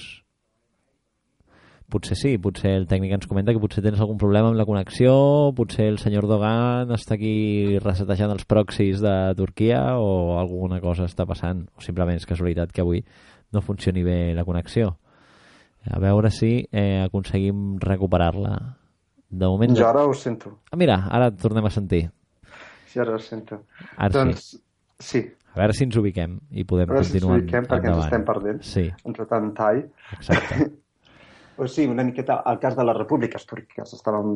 Potser 1.88 2.17
sí, 2.19 2.31
potser 2.41 2.74
el 2.75 2.88
tècnic 2.89 3.13
ens 3.15 3.27
comenta 3.31 3.53
que 3.55 3.62
potser 3.63 3.83
tens 3.86 4.00
algun 4.03 4.17
problema 4.19 4.50
amb 4.50 4.57
la 4.59 4.65
connexió, 4.67 5.13
potser 5.55 5.86
el 5.88 6.00
senyor 6.01 6.25
Dogan 6.27 6.89
està 6.91 7.15
aquí 7.15 7.77
resetejant 7.79 8.33
els 8.33 8.43
proxys 8.50 9.00
de 9.00 9.13
Turquia 9.39 9.83
o 9.95 10.36
alguna 10.36 10.81
cosa 10.83 11.07
està 11.07 11.24
passant, 11.29 11.63
o 11.77 11.86
simplement 11.86 12.19
és 12.19 12.27
casualitat 12.27 12.74
que 12.75 12.83
avui 12.83 13.05
no 13.55 13.63
funcioni 13.63 14.03
bé 14.03 14.17
la 14.36 14.43
connexió. 14.43 14.97
A 15.89 16.00
veure 16.03 16.31
si 16.31 16.67
eh, 16.72 17.03
aconseguim 17.05 17.77
recuperar-la. 17.79 18.55
De 19.29 19.46
moment... 19.48 19.75
Jo 19.75 19.88
ara 19.88 20.05
ho 20.07 20.13
sento. 20.15 20.57
Ah, 20.72 20.77
mira, 20.79 20.98
ara 21.12 21.27
et 21.31 21.38
tornem 21.41 21.65
a 21.67 21.72
sentir. 21.72 22.10
Sí, 22.88 23.00
ara 23.03 23.15
ho 23.15 23.19
sento. 23.19 23.62
Ara 23.98 24.10
doncs, 24.13 24.50
sí. 24.55 24.60
sí. 25.00 25.22
A 25.53 25.60
veure 25.62 25.74
si 25.74 25.84
ens 25.88 25.96
ubiquem 26.00 26.38
i 26.51 26.63
podem 26.69 26.89
A 26.89 26.93
veure 26.93 27.03
si 27.05 27.12
ens 27.12 27.24
continuar 27.24 27.39
ubiquem 27.41 27.65
perquè 27.67 27.88
ens 27.89 27.96
endavant. 27.96 28.07
estem 28.12 28.25
perdent. 28.27 28.62
Sí, 28.67 28.86
Entre 29.10 29.25
tant 29.29 29.53
tall. 29.57 29.84
exacte. 30.17 30.67
O 31.57 31.67
sí, 31.67 31.85
una 31.89 32.03
miqueta 32.03 32.43
el 32.45 32.59
cas 32.61 32.75
de 32.77 32.83
les 32.85 32.97
repúbliques 32.97 33.45
túrquiques. 33.49 33.93
Estàvem 33.97 34.27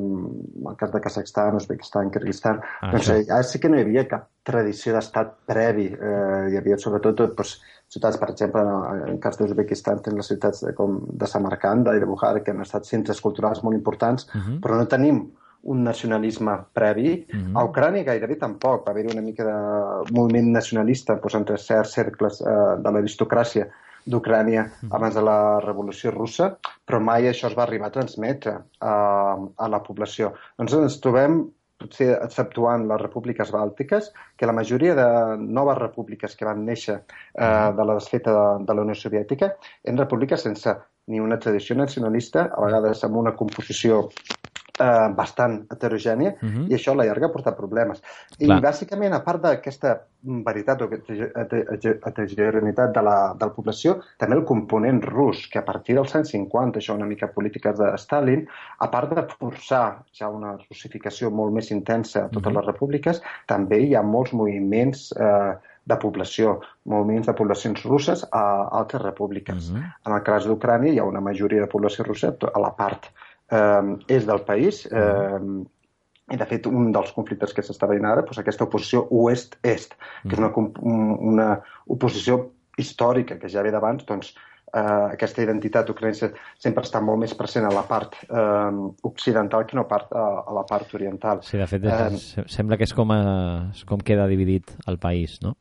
el 0.71 0.77
cas 0.79 0.91
de 0.93 1.01
Kazakhstan, 1.03 1.57
Uzbekistan, 1.59 2.09
Kirguistan. 2.13 2.61
Ah, 2.81 2.89
doncs 2.93 3.11
allà 3.13 3.41
sí 3.45 3.59
que 3.61 3.69
no 3.69 3.77
hi 3.77 3.83
havia 3.85 4.07
cap 4.09 4.27
tradició 4.43 4.95
d'estat 4.95 5.35
previ. 5.45 5.85
Eh, 5.93 6.47
hi 6.51 6.57
havia 6.57 6.79
sobretot 6.81 7.21
doncs, 7.37 7.59
ciutats, 7.91 8.17
per 8.17 8.31
exemple, 8.31 8.63
en 8.63 9.03
el 9.11 9.19
cas 9.21 9.37
d'Uzbekistan 9.37 10.01
tenen 10.01 10.17
les 10.23 10.31
ciutats 10.33 10.63
de, 10.65 10.73
com 10.73 10.97
de 11.05 11.27
Samarcanda 11.29 11.93
i 11.95 12.01
de 12.01 12.09
Bukhara, 12.09 12.41
que 12.41 12.55
han 12.55 12.65
estat 12.65 12.89
centres 12.89 13.21
culturals 13.21 13.61
molt 13.63 13.77
importants, 13.77 14.27
Mhm. 14.33 14.57
però 14.63 14.77
no 14.77 14.87
tenim 14.87 15.21
un 15.63 15.83
nacionalisme 15.83 16.57
previ. 16.73 17.27
Mhm. 17.31 17.55
A 17.55 17.63
Ucrània 17.67 18.03
gairebé 18.03 18.35
tampoc. 18.35 18.83
Va 18.87 18.91
haver-hi 18.93 19.13
una 19.13 19.21
mica 19.21 19.43
de 19.45 20.11
moviment 20.11 20.51
nacionalista 20.51 21.19
doncs, 21.21 21.35
entre 21.35 21.57
certs 21.57 21.93
cercles 21.93 22.41
eh, 22.41 22.45
de 22.81 22.91
l'aristocràcia 22.91 23.67
d'Ucrània 24.05 24.65
abans 24.89 25.15
de 25.15 25.24
la 25.25 25.39
Revolució 25.63 26.12
Russa, 26.12 26.51
però 26.86 27.00
mai 27.03 27.27
això 27.29 27.50
es 27.50 27.58
va 27.58 27.65
arribar 27.67 27.91
a 27.91 27.98
transmetre 27.98 28.53
a, 28.79 28.93
a 29.38 29.72
la 29.72 29.81
població. 29.86 30.34
Doncs 30.58 30.77
ens 30.79 31.01
trobem 31.03 31.41
potser 31.81 32.12
exceptuant 32.13 32.86
les 32.89 33.01
repúbliques 33.01 33.51
bàltiques, 33.53 34.12
que 34.38 34.50
la 34.50 34.55
majoria 34.58 34.96
de 34.98 35.08
noves 35.41 35.79
repúbliques 35.79 36.38
que 36.38 36.46
van 36.46 36.65
néixer 36.67 37.00
eh, 37.00 37.70
de 37.77 37.88
la 37.88 37.98
desfeta 37.98 38.36
de, 38.38 38.65
de 38.67 38.77
la 38.77 38.86
Unió 38.86 38.98
Soviètica 38.98 39.53
eren 39.84 40.01
repúbliques 40.03 40.46
sense 40.48 40.75
ni 41.12 41.20
una 41.20 41.39
tradició 41.41 41.75
nacionalista, 41.75 42.46
a 42.53 42.62
vegades 42.67 43.01
amb 43.08 43.17
una 43.24 43.34
composició 43.36 44.03
eh, 44.79 45.09
bastant 45.15 45.65
heterogènia, 45.71 46.35
uh 46.41 46.49
-huh. 46.49 46.67
i 46.69 46.73
això 46.75 46.91
a 46.91 46.95
la 46.95 47.05
llarga 47.05 47.27
ha 47.27 47.31
portat 47.31 47.57
problemes. 47.57 48.01
I 48.39 48.45
Clar. 48.45 48.61
bàsicament, 48.61 49.13
a 49.13 49.19
part 49.23 49.41
d'aquesta 49.41 50.01
veritat 50.23 50.81
o 50.81 50.89
heterogeneïtat 52.05 52.93
de, 52.93 53.01
la, 53.01 53.33
de 53.37 53.45
la 53.45 53.53
població, 53.53 54.01
també 54.17 54.35
el 54.35 54.45
component 54.45 55.01
rus, 55.03 55.47
que 55.47 55.59
a 55.59 55.65
partir 55.65 55.95
dels 55.95 56.15
anys 56.15 56.29
50, 56.31 56.79
això 56.79 56.93
una 56.93 57.05
mica 57.05 57.27
polítiques 57.27 57.77
de 57.77 57.97
Stalin, 57.97 58.47
a 58.79 58.87
part 58.91 59.09
de 59.15 59.25
forçar 59.39 60.03
ja 60.13 60.29
una 60.29 60.57
russificació 60.69 61.31
molt 61.31 61.53
més 61.53 61.71
intensa 61.71 62.25
a 62.25 62.29
totes 62.29 62.51
uh 62.51 62.51
-huh. 62.51 62.57
les 62.57 62.65
repúbliques, 62.65 63.21
també 63.47 63.79
hi 63.79 63.95
ha 63.95 64.01
molts 64.01 64.33
moviments 64.33 65.11
eh, 65.19 65.55
de 65.83 65.97
població, 65.97 66.59
moviments 66.85 67.27
de 67.27 67.33
poblacions 67.33 67.83
russes 67.83 68.23
a 68.31 68.43
altres 68.79 69.01
repúbliques. 69.01 69.69
Uh 69.69 69.77
-huh. 69.77 69.93
En 70.05 70.13
el 70.13 70.23
cas 70.23 70.45
d'Ucrània 70.45 70.93
hi 70.93 70.99
ha 70.99 71.03
una 71.03 71.21
majoria 71.21 71.61
de 71.61 71.67
població 71.67 72.03
russa 72.03 72.35
a 72.53 72.59
la 72.59 72.75
part 72.75 73.11
eh, 73.51 74.15
és 74.17 74.25
del 74.27 74.41
país 74.48 74.86
eh, 74.91 75.39
i, 76.31 76.38
de 76.39 76.46
fet, 76.48 76.67
un 76.72 76.91
dels 76.96 77.12
conflictes 77.12 77.51
que 77.53 77.62
s'està 77.65 77.88
veient 77.91 78.05
ara, 78.08 78.22
doncs 78.24 78.39
aquesta 78.39 78.63
oposició 78.63 79.05
oest-est, 79.12 79.98
que 80.24 80.31
és 80.38 80.39
una, 80.39 80.51
un- 80.55 81.17
una 81.34 81.50
oposició 81.91 82.38
històrica 82.79 83.36
que 83.38 83.50
ja 83.51 83.62
ve 83.65 83.72
d'abans, 83.74 84.05
doncs, 84.08 84.29
eh, 84.72 84.79
aquesta 85.12 85.43
identitat 85.43 85.89
ucraïnesa 85.91 86.29
sempre 86.58 86.86
està 86.88 87.01
molt 87.03 87.20
més 87.20 87.34
present 87.36 87.65
a 87.67 87.74
la 87.75 87.84
part 87.89 88.15
eh, 88.24 88.77
occidental 89.03 89.65
que 89.67 89.75
no 89.75 89.84
part 89.89 90.13
a, 90.15 90.24
a 90.48 90.53
la 90.55 90.63
part 90.70 90.93
oriental. 90.96 91.41
Sí, 91.43 91.58
de 91.60 91.67
fet, 91.67 91.84
Eh, 91.84 92.08
és, 92.15 92.29
sembla 92.48 92.77
que 92.79 92.88
és 92.88 92.93
com, 92.96 93.12
a, 93.12 93.67
és 93.75 93.84
com 93.89 94.00
queda 94.00 94.29
dividit 94.31 94.72
el 94.88 94.98
país, 95.03 95.41
no? 95.43 95.58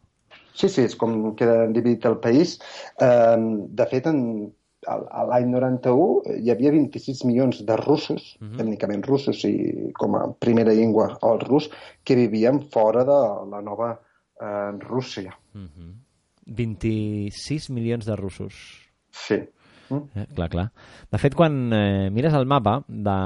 Sí, 0.55 0.69
sí, 0.69 0.83
és 0.87 0.95
com 0.99 1.35
queda 1.35 1.67
dividit 1.67 2.05
el 2.07 2.19
país. 2.23 2.61
Eh, 3.01 3.37
de 3.75 3.87
fet, 3.91 4.07
en, 4.07 4.53
a- 4.87 5.25
l'any 5.29 5.49
91 5.51 6.23
hi 6.41 6.51
havia 6.51 6.71
26 6.73 7.25
milions 7.25 7.65
de 7.67 7.77
russos, 7.77 8.37
uh 8.41 8.47
-huh. 8.47 8.57
tècnicament 8.57 9.05
russos 9.07 9.45
i 9.45 9.93
com 9.99 10.15
a 10.17 10.27
primera 10.39 10.73
llengua 10.73 11.19
el 11.23 11.41
rus, 11.41 11.71
que 12.05 12.15
vivien 12.17 12.61
fora 12.71 13.05
de 13.05 13.19
la 13.51 13.61
nova 13.63 14.01
eh, 14.41 14.73
Rússia. 14.79 15.37
26 16.47 17.71
milions 17.71 18.07
de 18.07 18.17
russos. 18.17 18.55
Sí. 19.11 19.37
Mm? 19.91 20.03
Eh, 20.15 20.27
clar, 20.35 20.49
clar. 20.49 20.67
De 21.11 21.19
fet, 21.19 21.35
quan 21.35 21.73
eh, 21.75 22.09
mires 22.15 22.35
el 22.39 22.47
mapa, 22.47 22.77
de, 22.87 23.17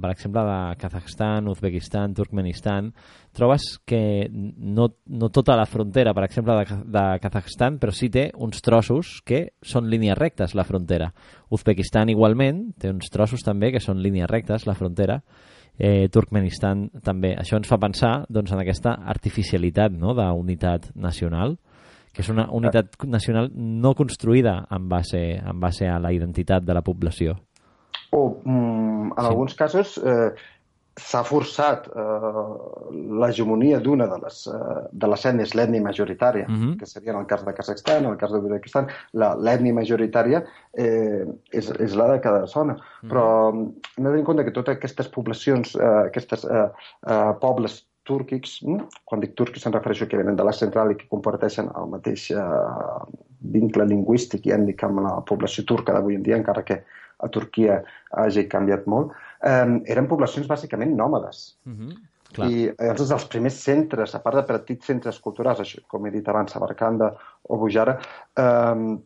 per 0.00 0.10
exemple, 0.12 0.42
de 0.44 0.76
Kazakhstan, 0.80 1.48
Uzbekistan, 1.48 2.14
Turkmenistan, 2.14 2.92
trobes 3.32 3.78
que 3.88 4.28
no, 4.30 4.90
no 5.06 5.30
tota 5.30 5.56
la 5.56 5.66
frontera, 5.66 6.12
per 6.14 6.26
exemple, 6.28 6.58
de, 6.60 6.80
de 6.92 7.04
Kazakhstan, 7.22 7.78
però 7.80 7.94
sí 7.96 8.10
té 8.12 8.28
uns 8.36 8.60
trossos 8.62 9.18
que 9.24 9.46
són 9.62 9.88
línies 9.88 10.18
rectes, 10.18 10.54
la 10.54 10.66
frontera. 10.68 11.10
Uzbekistan, 11.48 12.12
igualment, 12.12 12.66
té 12.78 12.92
uns 12.92 13.08
trossos 13.10 13.46
també 13.46 13.72
que 13.72 13.80
són 13.80 14.04
línies 14.04 14.28
rectes, 14.30 14.68
la 14.68 14.76
frontera. 14.76 15.22
Eh, 15.80 16.10
Turkmenistan 16.12 16.90
també. 17.00 17.32
Això 17.40 17.56
ens 17.56 17.68
fa 17.70 17.78
pensar 17.80 18.26
doncs, 18.28 18.52
en 18.52 18.60
aquesta 18.60 18.98
artificialitat 19.08 19.94
no?, 19.96 20.12
d'unitat 20.18 20.90
nacional 20.94 21.56
que 22.12 22.22
és 22.22 22.28
una 22.28 22.48
unitat 22.50 22.96
nacional 23.06 23.50
no 23.54 23.94
construïda 23.94 24.66
en 24.70 24.88
base, 24.88 25.36
en 25.38 25.60
base 25.60 25.86
a 25.88 25.98
la 25.98 26.12
identitat 26.12 26.62
de 26.64 26.74
la 26.74 26.82
població. 26.82 27.36
O, 28.12 28.40
mm, 28.44 29.12
en 29.12 29.20
Sí. 29.20 29.26
alguns 29.26 29.54
casos, 29.54 29.98
eh, 30.04 30.32
s'ha 30.96 31.22
forçat 31.24 31.86
eh, 31.86 32.90
l'hegemonia 33.20 33.78
d'una 33.80 34.06
de 34.06 34.18
les, 34.24 34.46
eh, 34.48 34.88
de 34.92 35.06
les 35.06 35.24
ètnies, 35.24 35.54
l'ètnia 35.54 35.80
majoritària, 35.80 36.46
Mhm. 36.48 36.76
que 36.78 36.86
seria 36.86 37.12
en 37.12 37.20
el 37.20 37.26
cas 37.26 37.44
de 37.44 37.54
Kazakhstan, 37.54 38.04
en 38.04 38.10
el 38.10 38.16
cas 38.18 38.32
de 38.32 38.38
Uzbekistan, 38.38 38.88
la- 39.12 39.34
l'ètnia 39.36 39.72
majoritària 39.72 40.44
eh, 40.74 41.24
és, 41.52 41.70
és 41.80 41.94
la 41.96 42.08
de 42.12 42.20
cada 42.20 42.46
zona. 42.46 42.76
Però 43.02 43.52
mm, 43.52 43.58
hem 43.96 44.04
de 44.04 44.10
tenir 44.10 44.18
en 44.18 44.24
compte 44.24 44.44
que 44.44 44.50
totes 44.52 44.76
aquestes 44.76 45.08
poblacions, 45.08 45.74
eh, 45.76 46.06
aquests 46.06 46.44
eh, 46.44 46.68
eh, 47.06 47.32
pobles 47.40 47.86
túrquics, 48.10 48.58
quan 49.06 49.22
dic 49.22 49.36
túrquics 49.38 49.66
em 49.66 49.74
refereixo 49.76 50.08
que 50.10 50.18
venen 50.20 50.38
de 50.38 50.46
la 50.46 50.54
central 50.56 50.92
i 50.92 50.98
que 50.98 51.08
comparteixen 51.10 51.70
el 51.78 51.90
mateix 51.94 52.28
eh, 52.34 52.44
vincle 53.56 53.86
lingüístic 53.88 54.48
i 54.48 54.54
ètnic 54.56 54.84
amb 54.86 55.04
la 55.06 55.14
població 55.30 55.64
turca 55.68 55.94
d'avui 55.96 56.18
en 56.18 56.26
dia, 56.26 56.38
encara 56.40 56.66
que 56.66 56.82
a 57.20 57.28
Turquia 57.28 57.80
hagi 58.22 58.46
canviat 58.50 58.86
molt, 58.90 59.12
eh, 59.46 59.66
eren 59.94 60.08
poblacions 60.10 60.48
bàsicament 60.50 60.96
nòmades. 60.96 61.44
Mm 61.64 61.76
-hmm. 61.76 62.00
Clar. 62.30 62.46
I 62.46 62.68
els, 62.78 63.10
els 63.10 63.24
primers 63.26 63.56
centres, 63.58 64.14
a 64.14 64.20
part 64.22 64.36
de 64.36 64.42
petits 64.46 64.86
centres 64.86 65.18
culturals, 65.18 65.76
com 65.90 66.06
he 66.06 66.10
dit 66.14 66.28
abans, 66.28 66.52
Samarcanda 66.52 67.16
o 67.42 67.56
Bujara, 67.58 67.98
eh, 68.38 68.98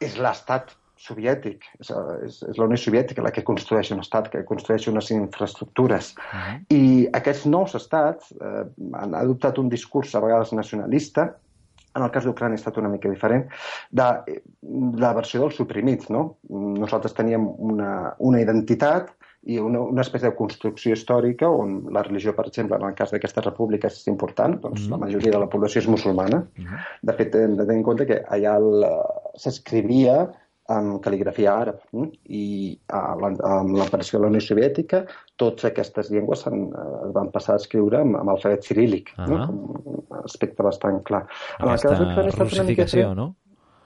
és 0.00 0.16
l'estat 0.16 0.72
soviètic, 1.02 1.66
és, 1.80 1.90
és, 2.26 2.40
és 2.50 2.58
la 2.60 2.68
Unió 2.68 2.78
Soviètica 2.78 3.24
la 3.24 3.32
que 3.34 3.44
construeix 3.46 3.90
un 3.94 4.02
estat, 4.02 4.30
que 4.32 4.44
construeix 4.48 4.86
unes 4.92 5.10
infraestructures. 5.14 6.14
Uh 6.16 6.34
-huh. 6.34 6.58
I 6.78 7.08
aquests 7.20 7.46
nous 7.46 7.74
estats 7.74 8.32
eh, 8.32 8.64
han 8.92 9.14
adoptat 9.14 9.58
un 9.58 9.68
discurs 9.68 10.14
a 10.14 10.20
vegades 10.20 10.52
nacionalista, 10.52 11.34
en 11.94 12.02
el 12.02 12.10
cas 12.10 12.24
d'Ucrània 12.24 12.56
ha 12.56 12.62
estat 12.62 12.78
una 12.80 12.88
mica 12.88 13.10
diferent, 13.10 13.48
de 13.90 14.06
la 15.02 15.12
versió 15.12 15.40
dels 15.40 15.58
suprimits. 15.60 16.08
No? 16.08 16.36
Nosaltres 16.48 17.12
teníem 17.12 17.46
una, 17.58 18.14
una 18.18 18.40
identitat 18.40 19.12
i 19.44 19.58
una, 19.58 19.80
una 19.80 20.04
espècie 20.04 20.30
de 20.30 20.36
construcció 20.38 20.94
històrica 20.94 21.48
on 21.50 21.80
la 21.94 22.04
religió, 22.06 22.32
per 22.36 22.46
exemple, 22.46 22.78
en 22.78 22.86
el 22.86 22.94
cas 22.94 23.10
d'aquestes 23.10 23.44
repúbliques 23.44 23.98
és 23.98 24.06
important, 24.06 24.54
doncs 24.62 24.86
mm. 24.86 24.92
la 24.94 25.00
majoria 25.02 25.32
de 25.34 25.40
la 25.42 25.48
població 25.50 25.82
és 25.82 25.88
musulmana. 25.90 26.44
Mm. 26.56 26.84
De 27.10 27.16
fet, 27.18 27.34
hem 27.34 27.56
de 27.58 27.66
tenir 27.66 27.80
en 27.80 27.88
compte 27.88 28.06
que 28.06 28.22
allà 28.36 28.54
el- 28.60 28.86
s'escrivia 29.42 30.28
amb 30.72 31.00
cal·ligrafia 31.04 31.52
àrab 31.52 31.80
mm? 31.92 32.08
i 32.32 32.44
amb 32.88 33.74
l'aparició 33.76 34.18
de 34.18 34.22
la 34.24 34.30
Unió 34.32 34.40
Soviètica 34.44 35.02
totes 35.40 35.64
aquestes 35.68 36.10
llengües 36.14 36.44
s'han, 36.44 36.64
eh, 36.70 36.86
es 37.08 37.12
van 37.16 37.30
passar 37.34 37.54
a 37.56 37.60
escriure 37.62 38.00
amb, 38.00 38.16
amb 38.20 38.30
alfabet 38.34 38.64
cirílic, 38.64 39.12
Ah. 39.16 39.26
no? 39.26 39.42
un 39.96 40.22
aspecte 40.24 40.62
bastant 40.62 41.02
clar. 41.04 41.26
En 41.58 41.68
el 41.68 41.76
cas 41.80 41.84
Aquesta 41.84 42.04
una 42.04 42.14
mica 42.14 42.44
russificació, 42.44 43.08
diferent. 43.08 43.16
no? 43.16 43.34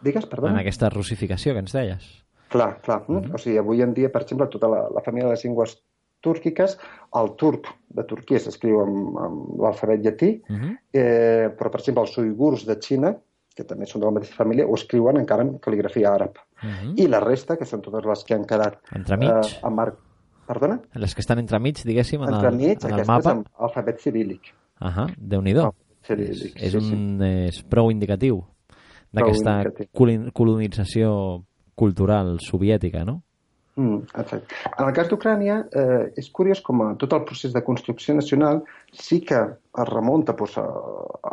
Digues, 0.02 0.26
perdó? 0.26 0.48
En 0.48 0.56
aquesta 0.60 0.90
russificació 0.92 1.52
que 1.54 1.62
ens 1.64 1.72
deies. 1.72 2.06
Clar, 2.52 2.80
clar. 2.82 3.02
Mm? 3.08 3.34
O 3.34 3.38
sigui, 3.42 3.56
avui 3.58 3.80
en 3.82 3.94
dia, 3.94 4.10
per 4.12 4.22
exemple, 4.22 4.46
tota 4.52 4.68
la, 4.68 4.82
la 4.94 5.02
família 5.02 5.26
de 5.26 5.34
les 5.34 5.44
llengües 5.44 5.78
túrquiques, 6.22 6.76
el 7.20 7.32
turc 7.40 7.66
de 7.96 8.04
Turquia 8.04 8.38
s'escriu 8.42 8.80
amb, 8.82 9.16
amb 9.22 9.60
l'alfabet 9.62 10.04
llatí, 10.04 10.30
Uh 10.48 10.56
-huh. 10.56 10.76
eh, 10.92 11.48
però, 11.58 11.70
per 11.70 11.80
exemple, 11.80 12.02
els 12.02 12.18
uigurs 12.18 12.66
de 12.66 12.76
Xina, 12.80 13.16
que 13.56 13.64
també 13.64 13.88
són 13.88 14.02
de 14.02 14.08
la 14.08 14.14
mateixa 14.18 14.36
família, 14.36 14.66
ho 14.68 14.74
escriuen 14.76 15.16
encara 15.20 15.46
en 15.46 15.56
cal·ligrafia 15.64 16.12
àrab. 16.12 16.36
Uh 16.62 16.68
-huh. 16.68 16.92
I 17.00 17.08
la 17.08 17.20
resta, 17.20 17.56
que 17.56 17.64
són 17.64 17.80
totes 17.82 18.04
les 18.04 18.24
que 18.24 18.34
han 18.34 18.44
quedat 18.44 18.78
Entremig. 18.92 19.30
eh, 19.30 19.70
marc... 19.70 19.96
Perdona? 20.46 20.80
Les 20.94 21.14
que 21.14 21.20
estan 21.20 21.38
entremig, 21.38 21.82
diguéssim, 21.82 22.22
en 22.22 22.28
el, 22.28 22.34
Entremig, 22.34 22.84
en 22.84 22.98
el 22.98 23.06
mapa. 23.06 23.30
amb 23.30 23.46
alfabet 23.58 23.98
cirílic. 23.98 24.54
Ahà, 24.78 25.08
Déu-n'hi-do. 25.18 25.74
És, 26.08 26.54
és, 26.54 26.72
sí, 26.72 26.80
sí. 26.80 26.92
un, 26.94 27.20
és 27.22 27.62
prou 27.64 27.90
indicatiu 27.90 28.44
d'aquesta 29.10 29.72
colonització 30.32 31.42
cultural 31.74 32.38
soviètica, 32.40 33.04
no? 33.04 33.22
Mm, 33.76 34.06
exacte. 34.16 34.54
En 34.78 34.86
el 34.86 34.94
cas 34.96 35.08
d'Ucrània, 35.10 35.58
eh, 35.68 36.12
és 36.16 36.30
curiós 36.32 36.62
com 36.64 36.80
a 36.86 36.94
tot 36.96 37.12
el 37.12 37.24
procés 37.28 37.52
de 37.52 37.62
construcció 37.64 38.14
nacional 38.14 38.62
sí 38.92 39.20
que 39.20 39.36
es 39.36 39.88
remunta 39.90 40.32
doncs, 40.32 40.56
a, 40.56 40.64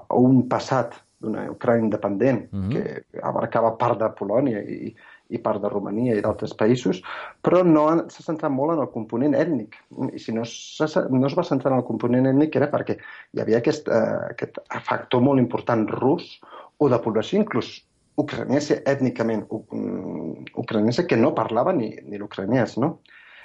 a 0.09 0.15
un 0.19 0.43
passat 0.49 0.97
d'una 1.23 1.47
Ucrània 1.51 1.87
independent 1.87 2.45
Mhm. 2.51 2.69
que 2.71 3.21
abarcava 3.23 3.77
part 3.79 3.99
de 3.99 4.09
Polònia 4.19 4.61
i, 4.61 4.93
i 5.29 5.39
part 5.39 5.61
de 5.61 5.69
Romania 5.71 6.15
i 6.15 6.21
d'altres 6.21 6.53
països, 6.59 7.01
però 7.41 7.63
no 7.65 7.85
s'ha 8.09 8.25
centrat 8.25 8.51
molt 8.51 8.75
en 8.75 8.83
el 8.83 8.91
component 8.93 9.33
ètnic. 9.33 9.79
I 10.13 10.19
si 10.19 10.35
no, 10.35 10.43
no 10.43 11.27
es 11.27 11.37
va 11.37 11.47
centrar 11.47 11.71
en 11.73 11.79
el 11.79 11.87
component 11.87 12.27
ètnic 12.29 12.55
era 12.59 12.69
perquè 12.69 12.97
hi 13.33 13.41
havia 13.41 13.57
aquest, 13.63 13.87
eh, 13.87 14.19
aquest 14.35 14.59
factor 14.83 15.21
molt 15.21 15.39
important 15.39 15.87
rus 15.89 16.39
o 16.77 16.89
de 16.89 16.99
població 16.99 17.39
inclús 17.39 17.81
ucraniesa 18.15 18.77
ètnicament 18.85 19.47
mm, 19.49 20.53
ucraniesa 20.61 21.07
que 21.07 21.17
no 21.17 21.33
parlava 21.33 21.73
ni, 21.73 21.95
ni 22.05 22.19
l'ucraniès, 22.21 22.77
no? 22.77 22.99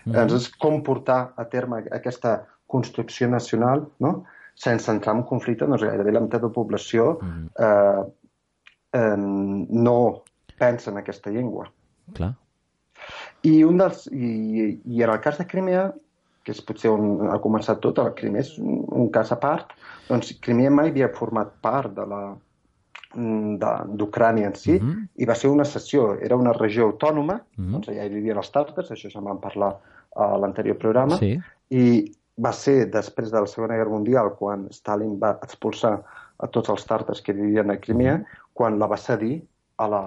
Mhm. 0.04 0.14
Llavors, 0.14 0.48
com 0.60 0.82
portar 0.82 1.32
a 1.36 1.44
terme 1.44 1.84
aquesta 1.92 2.46
construcció 2.66 3.28
nacional, 3.28 3.86
no? 3.98 4.24
Sense 4.58 4.90
entrar 4.90 5.14
en 5.14 5.22
conflicte, 5.28 5.66
doncs 5.68 5.84
gairebé 5.86 6.12
la 6.12 6.22
meitat 6.24 6.42
de 6.42 6.48
la 6.50 6.54
població 6.54 7.18
Mhm. 7.22 7.46
eh, 7.66 8.02
eh, 8.98 9.16
no 9.18 9.98
pensa 10.58 10.90
en 10.90 10.98
aquesta 10.98 11.30
llengua. 11.30 11.68
Clar. 12.14 12.34
I, 13.46 13.62
un 13.62 13.78
dels, 13.78 14.08
i, 14.10 14.80
I 14.84 15.02
en 15.04 15.10
el 15.10 15.20
cas 15.22 15.38
de 15.38 15.46
Crimea, 15.46 15.92
que 16.42 16.52
és 16.56 16.60
potser 16.64 16.90
on 16.90 17.28
ha 17.30 17.38
començat 17.44 17.78
tot, 17.84 18.00
el 18.02 18.14
Crimea 18.18 18.42
és 18.42 18.56
un, 18.58 18.82
un 19.04 19.10
cas 19.14 19.30
a 19.32 19.38
part, 19.38 19.76
doncs 20.08 20.32
Crimea 20.42 20.72
mai 20.74 20.90
havia 20.90 21.10
format 21.14 21.52
part 21.62 21.94
de 21.94 22.06
la, 22.08 22.22
mm, 23.14 23.58
d'Ucrània 24.00 24.50
en 24.50 24.56
si, 24.56 24.74
uh 24.76 24.82
-huh. 24.82 25.06
i 25.14 25.24
va 25.28 25.34
ser 25.34 25.50
una 25.50 25.64
sessió, 25.64 26.16
era 26.20 26.36
una 26.36 26.52
regió 26.52 26.86
autònoma, 26.86 27.34
uh 27.34 27.64
-huh. 27.64 27.70
doncs 27.72 27.88
allà 27.88 28.04
hi 28.04 28.14
vivien 28.14 28.36
els 28.36 28.50
tàrtars, 28.52 28.90
això 28.90 29.10
ja 29.10 29.18
en 29.18 29.24
vam 29.24 29.40
parlar 29.40 29.76
a 30.16 30.36
l'anterior 30.38 30.76
programa, 30.76 31.16
sí. 31.16 31.38
i 31.70 32.12
va 32.38 32.52
ser 32.54 32.86
després 32.92 33.32
de 33.32 33.42
la 33.42 33.50
Segona 33.50 33.76
Guerra 33.78 33.94
Mundial, 33.94 34.32
quan 34.38 34.68
Stalin 34.74 35.16
va 35.20 35.34
expulsar 35.42 35.96
a 36.38 36.46
tots 36.54 36.70
els 36.70 36.86
tàrtars 36.86 37.22
que 37.24 37.34
vivien 37.34 37.70
a 37.70 37.78
Crimea, 37.82 38.20
quan 38.54 38.78
la 38.78 38.86
va 38.90 38.98
cedir 39.00 39.40
a 39.78 39.88
la, 39.90 40.02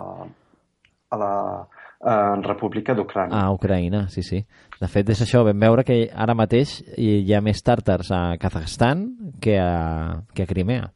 a 1.12 1.20
la 1.20 1.34
eh, 1.60 2.42
República 2.48 2.96
d'Ucrània. 2.96 3.36
Ah, 3.36 3.52
Ucraïna, 3.56 4.06
sí, 4.10 4.24
sí. 4.24 4.42
De 4.80 4.90
fet, 4.92 5.12
és 5.12 5.22
això, 5.24 5.44
vam 5.48 5.60
veure 5.68 5.86
que 5.88 6.02
ara 6.12 6.36
mateix 6.38 6.80
hi 6.98 7.34
ha 7.36 7.44
més 7.44 7.62
tàrtars 7.64 8.12
a 8.16 8.24
Kazakhstan 8.42 9.08
que 9.44 9.60
a, 9.60 10.22
que 10.34 10.48
a 10.48 10.50
Crimea. 10.50 10.92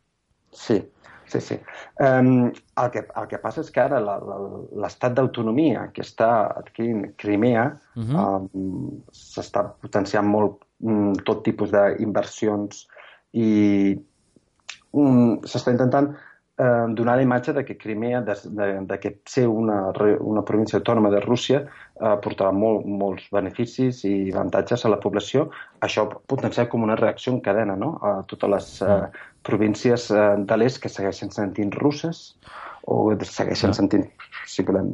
Sí, 0.55 0.79
sí, 1.27 1.41
sí. 1.41 1.57
Um, 1.99 2.51
el, 2.79 2.91
que, 2.93 3.03
el 3.19 3.27
que 3.31 3.41
passa 3.43 3.63
és 3.65 3.71
que 3.75 3.83
ara 3.83 3.99
l'estat 3.99 5.15
d'autonomia 5.17 5.89
que 5.95 6.03
està 6.05 6.29
adquirint 6.63 7.11
Crimea 7.19 7.65
uh 7.95 8.03
-huh. 8.03 8.49
um, 8.55 9.01
s'està 9.11 9.67
potenciant 9.81 10.27
molt 10.27 10.64
tot 11.25 11.43
tipus 11.45 11.71
d'inversions 11.71 12.85
i 13.35 13.49
um, 14.91 15.37
s'està 15.47 15.71
intentant 15.73 16.11
eh, 16.57 16.85
donar 16.95 17.15
la 17.17 17.21
imatge 17.21 17.53
de 17.53 17.63
que 17.65 17.77
Crimea, 17.77 18.21
de, 18.21 18.35
de, 18.45 18.67
de 18.87 18.99
que 18.99 19.11
ser 19.25 19.47
una, 19.47 19.91
una 20.19 20.43
província 20.43 20.79
autònoma 20.79 21.11
de 21.11 21.21
Rússia, 21.23 21.63
eh, 21.99 22.15
portava 22.23 22.51
molt, 22.55 22.85
molts 22.85 23.27
beneficis 23.31 24.03
i 24.07 24.31
avantatges 24.31 24.85
a 24.85 24.91
la 24.93 24.99
població. 25.03 25.49
Això 25.85 26.07
potenciar 26.27 26.67
com 26.71 26.83
una 26.83 26.99
reacció 26.99 27.33
en 27.33 27.41
cadena 27.45 27.75
no? 27.75 27.95
a 28.01 28.15
totes 28.27 28.53
les 28.55 28.71
eh, 28.81 29.01
províncies 29.43 30.09
eh, 30.11 30.27
de 30.39 30.59
l'est 30.59 30.81
que 30.83 30.91
segueixen 30.91 31.33
sentint 31.35 31.75
russes 31.75 32.27
o 32.85 33.09
segueixen 33.25 33.73
sentint, 33.73 34.03
si 34.45 34.61
volem, 34.61 34.91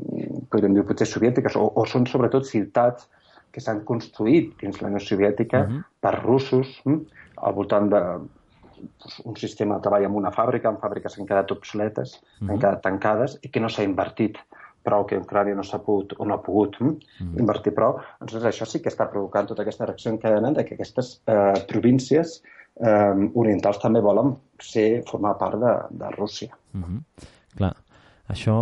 podríem 0.50 0.78
dir 0.78 0.86
potser 0.88 1.10
soviètiques, 1.10 1.58
o, 1.60 1.66
o 1.76 1.84
són 1.86 2.06
sobretot 2.08 2.48
ciutats 2.48 3.10
que 3.52 3.62
s'han 3.62 3.84
construït 3.86 4.54
dins 4.62 4.82
la 4.82 4.88
Unió 4.88 5.00
Soviètica 5.00 5.62
uh 5.62 5.68
-huh. 5.70 5.84
per 6.00 6.14
russos 6.24 6.82
hm, 6.86 7.00
al 7.38 7.54
voltant 7.54 7.90
de, 7.90 8.02
un 9.24 9.36
sistema 9.36 9.76
de 9.76 9.82
treball 9.82 10.04
en 10.04 10.16
una 10.16 10.32
fàbrica, 10.32 10.70
en 10.70 10.80
fàbriques 10.82 11.16
que 11.16 11.22
han 11.22 11.28
quedat 11.28 11.52
obsoletes, 11.52 12.16
mm 12.16 12.24
-hmm. 12.24 12.50
han 12.50 12.56
mhm. 12.56 12.62
quedat 12.62 12.82
tancades 12.82 13.40
i 13.42 13.50
que 13.50 13.60
no 13.60 13.70
s'ha 13.70 13.84
invertit 13.84 14.38
prou, 14.84 15.06
que 15.06 15.20
Ucrània 15.20 15.56
no 15.56 15.64
s'ha 15.64 15.80
pogut 15.80 16.14
o 16.18 16.26
no 16.26 16.34
ha 16.34 16.42
pogut 16.42 16.80
mm 16.80 16.88
-hmm. 16.88 17.40
invertir 17.40 17.74
prou. 17.74 18.00
Doncs 18.20 18.34
això 18.46 18.66
sí 18.66 18.82
que 18.82 18.90
està 18.90 19.10
provocant 19.10 19.48
tota 19.48 19.62
aquesta 19.62 19.86
reacció 19.86 20.12
en 20.12 20.18
cadena 20.18 20.52
de 20.52 20.66
que 20.66 20.74
aquestes 20.74 21.22
eh, 21.28 21.66
províncies 21.68 22.44
eh, 22.80 23.30
orientals 23.34 23.80
també 23.80 24.02
volen 24.02 24.36
ser, 24.60 25.04
formar 25.12 25.38
part 25.38 25.60
de, 25.60 25.74
de 25.90 26.10
Rússia. 26.12 26.58
Mm 26.74 26.84
-hmm. 26.84 27.02
Clar. 27.58 27.76
Això, 28.32 28.58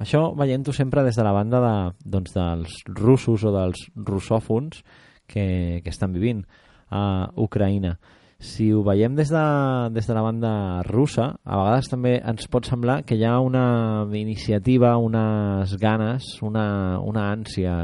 això 0.00 0.20
veient-ho 0.38 0.72
sempre 0.72 1.04
des 1.04 1.16
de 1.18 1.24
la 1.26 1.34
banda 1.36 1.60
de, 1.60 1.74
doncs, 2.16 2.32
dels 2.32 2.78
russos 2.96 3.44
o 3.44 3.52
dels 3.52 3.82
russòfons 3.96 4.80
que, 5.28 5.80
que 5.84 5.92
estan 5.92 6.14
vivint 6.16 6.40
a 6.88 7.28
Ucraïna. 7.36 7.98
Si 8.38 8.68
ho 8.72 8.84
veiem 8.86 9.16
des 9.18 9.32
de, 9.34 9.44
des 9.92 10.06
de 10.06 10.14
la 10.14 10.22
banda 10.22 10.52
russa, 10.86 11.32
a 11.42 11.58
vegades 11.58 11.90
també 11.90 12.14
ens 12.22 12.46
pot 12.48 12.68
semblar 12.70 13.02
que 13.04 13.18
hi 13.18 13.26
ha 13.26 13.40
una 13.42 14.06
iniciativa, 14.14 14.94
unes 15.02 15.74
ganes, 15.82 16.30
una, 16.46 16.68
una 17.02 17.26
ànsia, 17.34 17.74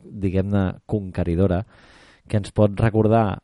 diguem-ne, 0.00 0.64
conqueridora, 0.88 1.60
que 2.26 2.40
ens 2.40 2.50
pot 2.56 2.74
recordar, 2.80 3.38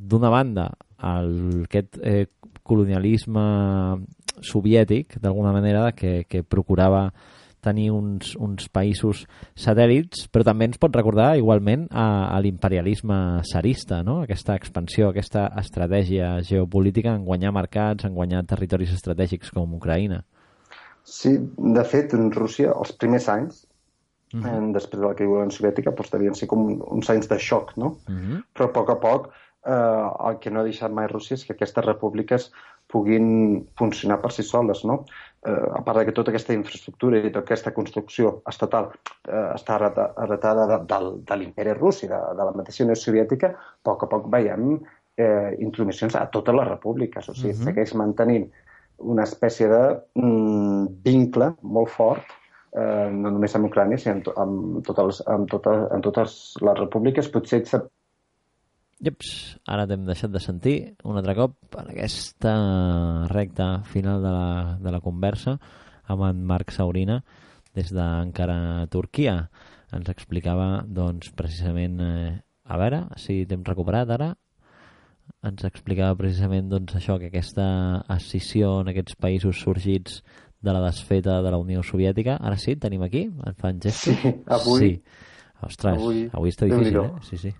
d'una 0.00 0.32
banda, 0.32 0.66
el, 1.06 1.64
aquest 1.68 2.00
eh, 2.02 2.26
colonialisme 2.66 3.44
soviètic, 4.42 5.18
d'alguna 5.20 5.52
manera, 5.52 5.90
que, 5.92 6.24
que 6.28 6.42
procurava 6.42 7.10
tenir 7.60 7.90
uns, 7.92 8.34
uns 8.40 8.68
països 8.72 9.26
satèl·lits, 9.58 10.26
però 10.32 10.44
també 10.48 10.66
ens 10.70 10.80
pot 10.80 10.94
recordar 10.96 11.34
igualment 11.38 11.86
a, 11.92 12.32
a 12.32 12.40
l'imperialisme 12.40 13.42
sarista, 13.48 14.00
no? 14.06 14.20
aquesta 14.24 14.56
expansió, 14.56 15.10
aquesta 15.10 15.46
estratègia 15.60 16.38
geopolítica 16.46 17.12
en 17.14 17.26
guanyar 17.28 17.52
mercats, 17.56 18.08
en 18.08 18.16
guanyar 18.16 18.46
territoris 18.48 18.94
estratègics 18.96 19.52
com 19.54 19.76
Ucraïna. 19.76 20.22
Sí, 21.04 21.34
de 21.36 21.84
fet, 21.88 22.14
en 22.16 22.30
Rússia, 22.32 22.72
els 22.72 22.92
primers 22.96 23.28
anys, 23.32 23.66
uh 24.32 24.40
-huh. 24.40 24.48
eh, 24.48 24.72
després 24.72 25.00
de 25.00 25.06
la 25.06 25.14
caiguda 25.14 25.50
soviètica, 25.50 25.90
doncs 25.90 26.10
devien 26.10 26.34
ser 26.34 26.48
com 26.48 26.66
uns 26.80 27.10
anys 27.10 27.28
de 27.28 27.38
xoc, 27.38 27.76
no? 27.76 27.98
Uh 28.08 28.14
-huh. 28.14 28.42
Però 28.54 28.64
a 28.64 28.72
poc 28.72 28.90
a 28.90 29.00
poc 29.00 29.32
eh, 29.66 30.08
el 30.28 30.38
que 30.38 30.50
no 30.50 30.60
ha 30.60 30.64
deixat 30.64 30.92
mai 30.92 31.06
Rússia 31.06 31.34
és 31.34 31.44
que 31.44 31.52
aquestes 31.52 31.84
repúbliques 31.84 32.52
puguin 32.90 33.26
funcionar 33.78 34.20
per 34.22 34.32
si 34.34 34.42
soles, 34.46 34.84
no? 34.84 35.04
eh, 35.46 35.68
a 35.78 35.82
part 35.86 36.00
de 36.00 36.06
que 36.08 36.14
tota 36.16 36.32
aquesta 36.32 36.54
infraestructura 36.56 37.20
i 37.20 37.28
tota 37.28 37.44
aquesta 37.44 37.72
construcció 37.76 38.40
estatal 38.50 38.90
eh, 38.92 39.46
està 39.54 39.78
heretada 39.78 40.66
de, 40.72 40.80
de, 40.90 41.12
de 41.28 41.38
l'imperi 41.40 41.76
rus 41.78 42.02
i 42.04 42.10
de, 42.10 42.18
de 42.38 42.48
la 42.48 42.56
mateixa 42.56 42.84
Unió 42.84 42.98
Soviètica, 42.98 43.54
a 43.54 43.86
poc 43.86 44.04
a 44.04 44.10
poc 44.10 44.26
veiem 44.32 44.74
eh, 45.16 45.54
intromissions 45.60 46.18
a 46.18 46.26
totes 46.34 46.56
les 46.56 46.68
repúbliques. 46.68 47.30
O 47.30 47.34
sigui, 47.34 47.54
uh 47.54 47.56
mhm. 47.56 47.62
-huh. 47.62 47.70
segueix 47.70 47.94
mantenint 47.94 48.50
una 49.00 49.24
espècie 49.24 49.68
de 49.68 49.82
mm, 50.14 50.86
vincle 51.04 51.54
molt 51.62 51.88
fort 51.88 52.36
eh, 52.76 53.08
no 53.12 53.30
només 53.30 53.54
amb 53.56 53.68
Ucrània, 53.70 53.98
sinó 53.98 54.34
amb, 54.36 54.36
amb, 54.36 54.84
totes, 54.86 55.22
amb, 55.26 55.48
totes, 55.50 55.86
amb 55.90 56.04
totes 56.04 56.36
les 56.60 56.78
repúbliques, 56.78 57.30
potser 57.32 57.62
Jeps, 59.00 59.56
ara 59.64 59.86
t'hem 59.88 60.02
deixat 60.04 60.28
de 60.28 60.40
sentir 60.44 60.74
un 61.08 61.16
altre 61.16 61.32
cop 61.38 61.76
en 61.80 61.86
aquesta 61.88 62.50
recta 63.32 63.68
final 63.88 64.20
de 64.20 64.32
la, 64.34 64.50
de 64.76 64.92
la 64.92 65.00
conversa 65.00 65.54
amb 66.12 66.26
en 66.26 66.42
Marc 66.50 66.74
Saurina 66.76 67.22
des 67.76 67.94
d'encara 67.96 68.84
Turquia. 68.92 69.38
Ens 69.96 70.10
explicava, 70.12 70.82
doncs, 70.84 71.30
precisament, 71.32 71.96
eh, 72.04 72.34
a 72.68 72.76
veure 72.82 73.06
si 73.22 73.38
t'hem 73.48 73.64
recuperat 73.64 74.12
ara, 74.18 74.34
ens 75.48 75.64
explicava 75.64 76.18
precisament 76.20 76.68
doncs, 76.68 76.98
això, 77.00 77.16
que 77.22 77.32
aquesta 77.32 77.66
escissió 78.18 78.76
en 78.82 78.92
aquests 78.92 79.16
països 79.16 79.64
sorgits 79.64 80.20
de 80.60 80.76
la 80.76 80.84
desfeta 80.84 81.40
de 81.40 81.54
la 81.54 81.62
Unió 81.62 81.80
Soviètica, 81.80 82.36
ara 82.36 82.60
sí, 82.60 82.76
tenim 82.76 83.08
aquí, 83.08 83.24
en 83.32 83.56
fan 83.56 83.80
gestos. 83.80 84.20
Sí, 84.20 84.36
avui. 84.60 84.78
Sí. 84.84 85.26
Ostres, 85.64 85.96
avui, 85.96 86.22
avui 86.36 86.52
està 86.52 86.68
difícil, 86.68 87.00
eh? 87.00 87.24
Sí, 87.24 87.40
sí 87.40 87.56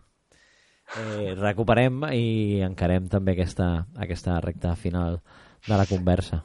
eh, 0.98 1.34
recuperem 1.38 2.02
i 2.16 2.60
encarem 2.66 3.08
també 3.10 3.36
aquesta, 3.36 3.86
aquesta 3.98 4.40
recta 4.40 4.74
final 4.78 5.20
de 5.66 5.76
la 5.76 5.86
conversa. 5.86 6.42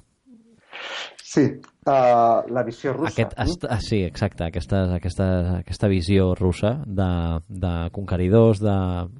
Sí, 1.25 1.43
uh, 1.87 2.45
la 2.53 2.63
visió 2.63 2.93
russa. 2.93 3.11
Aquest, 3.11 3.33
est, 3.43 3.65
ah, 3.67 3.79
sí, 3.83 4.03
exacte, 4.05 4.45
aquesta, 4.45 4.85
aquesta, 4.95 5.25
aquesta 5.57 5.89
visió 5.91 6.29
russa 6.37 6.77
de, 6.85 7.09
de 7.49 7.73
conqueridors, 7.95 8.61
de 8.63 8.75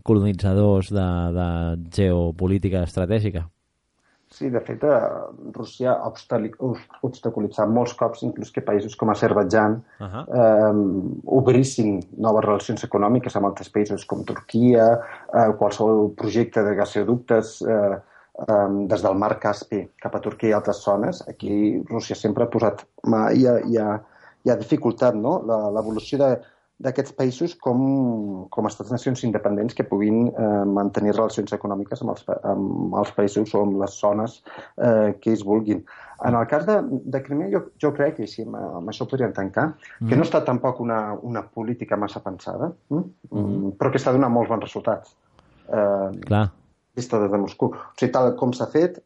colonitzadors, 0.08 0.94
de, 0.96 1.08
de 1.36 1.50
geopolítica 1.98 2.86
estratègica. 2.88 3.48
Sí, 4.36 4.50
de 4.52 4.60
fet, 4.60 4.82
eh, 4.84 5.52
Rússia 5.56 5.94
ha 5.94 6.10
obstaculitzat 7.08 7.70
molts 7.72 7.94
cops 7.96 8.24
inclús 8.28 8.50
que 8.52 8.64
països 8.68 8.98
com 9.00 9.10
Azerbaijan 9.14 9.78
uh 9.80 10.08
-huh. 10.08 10.24
eh, 10.40 10.74
obrissin 11.38 12.02
noves 12.18 12.44
relacions 12.46 12.84
econòmiques 12.84 13.36
amb 13.36 13.46
altres 13.46 13.70
països 13.76 14.04
com 14.06 14.26
Turquia, 14.26 14.88
eh, 15.34 15.52
qualsevol 15.60 16.12
projecte 16.18 16.64
de 16.64 16.76
gasoductes 16.76 17.62
eh, 17.62 17.96
eh, 18.48 18.70
des 18.92 19.02
del 19.02 19.16
mar 19.16 19.40
Caspi 19.40 19.88
cap 20.02 20.16
a 20.16 20.20
Turquia 20.20 20.50
i 20.50 20.54
altres 20.54 20.84
zones. 20.84 21.24
Aquí 21.30 21.82
Rússia 21.90 22.16
sempre 22.16 22.44
ha 22.44 22.54
posat 22.56 22.86
mà 23.04 23.32
i 23.32 23.48
ha, 23.48 23.60
i 23.72 23.78
ha, 23.78 24.02
i 24.44 24.50
ha 24.50 24.56
dificultat 24.56 25.16
no? 25.16 25.40
l'evolució 25.76 26.18
de, 26.18 26.42
d'aquests 26.84 27.14
països 27.16 27.54
com, 27.64 27.80
com 28.52 28.68
estats-nacions 28.68 29.24
independents 29.24 29.78
que 29.78 29.86
puguin 29.88 30.26
eh, 30.28 30.64
mantenir 30.68 31.14
relacions 31.14 31.54
econòmiques 31.56 32.02
amb 32.04 32.12
els, 32.12 32.26
amb 32.52 32.98
els 33.00 33.14
països 33.16 33.54
o 33.56 33.62
amb 33.64 33.78
les 33.80 33.96
zones 34.02 34.42
eh, 34.44 35.14
que 35.22 35.32
ells 35.32 35.46
vulguin. 35.48 35.86
En 36.28 36.36
el 36.36 36.48
cas 36.52 36.66
de, 36.68 36.76
de 36.84 37.22
Crimea, 37.24 37.52
jo, 37.54 37.62
jo 37.82 37.92
crec, 37.96 38.20
i 38.20 38.28
així 38.28 38.44
amb, 38.44 38.58
amb 38.82 38.92
això 38.92 39.08
podríem 39.08 39.34
tancar, 39.36 39.70
mm. 39.72 40.10
que 40.10 40.20
no 40.20 40.28
està 40.28 40.44
tampoc 40.48 40.82
una, 40.84 41.00
una 41.28 41.46
política 41.48 42.00
massa 42.00 42.24
pensada, 42.24 42.72
mm? 42.92 43.06
Mm, 43.32 43.76
però 43.80 43.92
que 43.92 44.02
està 44.02 44.12
donant 44.16 44.34
molts 44.36 44.52
bons 44.52 44.68
resultats. 44.68 45.16
Eh, 45.68 46.10
Clar. 46.28 46.48
Vista 46.96 47.20
des 47.24 47.32
de 47.32 47.40
Moscou. 47.40 47.72
O 47.72 47.96
sigui, 48.00 48.12
tal 48.16 48.34
com 48.40 48.52
s'ha 48.56 48.68
fet, 48.72 49.00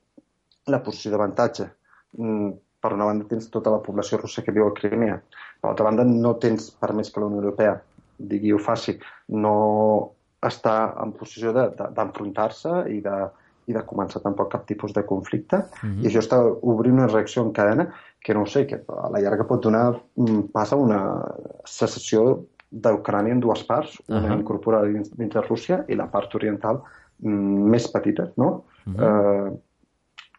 la 0.70 0.82
posició 0.86 1.14
d'avantatge 1.14 1.70
mm, 2.18 2.50
per 2.80 2.94
una 2.96 3.10
banda 3.10 3.28
tens 3.28 3.50
tota 3.52 3.74
la 3.74 3.82
població 3.84 4.20
russa 4.22 4.44
que 4.46 4.54
viu 4.56 4.68
a 4.68 4.74
Crimea, 4.76 5.20
per 5.60 5.70
l'altra 5.70 5.86
banda 5.90 6.04
no 6.04 6.36
tens, 6.42 6.72
per 6.72 6.94
més 6.94 7.12
que 7.12 7.20
la 7.20 7.28
Unió 7.28 7.44
Europea 7.44 7.76
digui 8.18 8.54
ho 8.54 8.60
faci, 8.60 8.98
no 9.30 9.56
està 10.46 10.94
en 11.04 11.12
posició 11.16 11.52
d'enfrontar-se 11.54 12.70
de, 12.70 12.84
de, 12.84 12.96
i, 12.96 13.02
de, 13.04 13.18
i 13.68 13.76
de 13.76 13.84
començar 13.88 14.22
tampoc 14.24 14.52
cap 14.54 14.66
tipus 14.68 14.94
de 14.96 15.04
conflicte, 15.04 15.58
mm 15.58 15.90
-hmm. 15.90 16.04
i 16.04 16.08
això 16.08 16.20
està 16.20 16.40
obrint 16.62 16.96
una 16.96 17.08
reacció 17.08 17.44
en 17.44 17.52
cadena 17.52 17.90
que 18.24 18.34
no 18.34 18.46
sé, 18.46 18.66
que 18.68 18.84
a 18.88 19.10
la 19.10 19.20
llarga 19.20 19.48
pot 19.48 19.64
donar 19.64 20.00
mm, 20.16 20.52
pas 20.54 20.72
a 20.74 20.76
una 20.76 21.00
secessió 21.66 22.46
d'Ucrània 22.70 23.32
en 23.32 23.40
dues 23.40 23.64
parts, 23.64 24.02
una 24.08 24.20
uh 24.20 24.30
-huh. 24.30 24.40
incorporada 24.40 24.88
dins, 24.88 25.10
dins 25.18 25.34
de 25.34 25.42
Rússia 25.42 25.86
i 25.88 25.96
la 25.96 26.08
part 26.08 26.36
oriental 26.36 26.82
mm, 27.20 27.70
més 27.70 27.88
petita, 27.88 28.32
no? 28.38 28.64
Uh 28.86 28.94
-huh. 28.94 29.50
eh, 29.50 29.60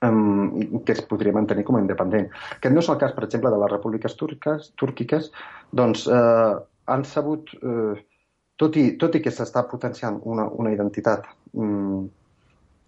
um, 0.06 0.80
que 0.84 0.92
es 0.92 1.02
podria 1.02 1.34
mantenir 1.36 1.64
com 1.64 1.76
a 1.76 1.82
independent. 1.82 2.30
Aquest 2.56 2.74
no 2.74 2.84
és 2.84 2.90
el 2.92 3.00
cas, 3.00 3.12
per 3.16 3.26
exemple, 3.26 3.52
de 3.52 3.58
les 3.62 3.72
repúbliques 3.72 4.16
turques, 4.16 4.70
túrquiques, 4.80 5.30
doncs 5.76 6.06
eh, 6.08 6.54
han 6.90 7.04
sabut, 7.04 7.52
eh, 7.60 8.00
tot, 8.60 8.76
i, 8.76 8.96
tot 9.00 9.14
i 9.16 9.22
que 9.24 9.32
s'està 9.34 9.64
potenciant 9.68 10.20
una, 10.28 10.48
una 10.48 10.72
identitat 10.74 11.28
um, 11.52 12.08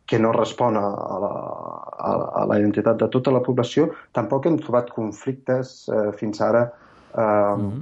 que 0.07 0.19
no 0.19 0.33
respon 0.35 0.77
a, 0.77 0.83
a, 0.85 1.19
la, 1.23 1.33
a, 2.11 2.13
a 2.43 2.45
la 2.51 2.59
identitat 2.61 2.99
de 3.01 3.09
tota 3.13 3.33
la 3.33 3.41
població, 3.45 3.93
tampoc 4.17 4.49
hem 4.49 4.59
trobat 4.61 4.91
conflictes 4.93 5.87
eh, 5.89 6.11
fins 6.19 6.43
ara 6.45 6.67
eh, 6.67 7.23
mm 7.23 7.71
-hmm. 7.71 7.81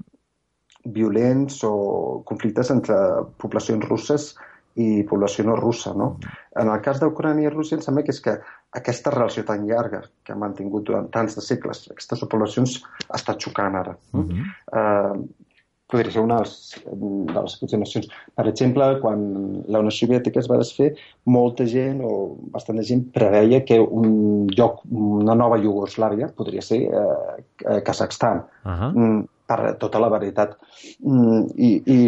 violents 0.94 1.64
o 1.64 2.22
conflictes 2.26 2.70
entre 2.70 2.96
poblacions 3.38 3.88
russes 3.88 4.34
i 4.76 5.02
població 5.08 5.44
no 5.44 5.56
russa. 5.58 5.92
No? 5.96 6.14
En 6.60 6.70
el 6.70 6.80
cas 6.84 7.00
d'Ucrània 7.02 7.48
i 7.48 7.52
Rússia, 7.52 7.78
em 7.78 7.84
sembla 7.84 8.04
que 8.06 8.14
és 8.14 8.22
que 8.24 8.36
aquesta 8.76 9.12
relació 9.14 9.44
tan 9.48 9.66
llarga 9.66 10.04
que 10.24 10.34
ha 10.34 10.38
mantingut 10.38 10.86
durant 10.86 11.10
tants 11.10 11.36
de 11.38 11.44
segles, 11.44 11.86
aquestes 11.90 12.26
poblacions 12.30 12.80
està 13.08 13.36
xocant 13.38 13.76
ara. 13.76 13.96
Uh 14.12 14.24
-huh. 14.24 14.42
uh, 14.72 15.46
podria 15.90 16.12
ser 16.12 16.22
una 16.22 16.36
de 16.36 16.42
les, 16.42 16.82
de 17.34 17.40
les 17.42 17.54
aproximacions. 17.56 18.08
Per 18.36 18.46
exemple, 18.46 19.00
quan 19.00 19.64
la 19.66 19.80
Unió 19.80 19.90
Soviètica 19.90 20.38
es 20.38 20.48
va 20.50 20.60
desfer, 20.60 20.94
molta 21.24 21.66
gent 21.66 22.00
o 22.04 22.36
bastant 22.52 22.82
gent 22.82 23.10
preveia 23.12 23.64
que 23.64 23.80
un 23.80 24.46
lloc, 24.56 24.84
una 24.90 25.34
nova 25.34 25.58
Iugoslàvia, 25.58 26.30
podria 26.36 26.62
ser 26.62 26.80
eh, 26.82 27.82
Kazakhstan. 27.82 28.44
Uh 28.64 28.70
-huh 28.70 29.26
per 29.50 29.74
tota 29.82 29.98
la 30.02 30.08
varietat 30.12 30.54
mm, 31.02 31.40
i, 31.58 31.70
i 31.90 31.98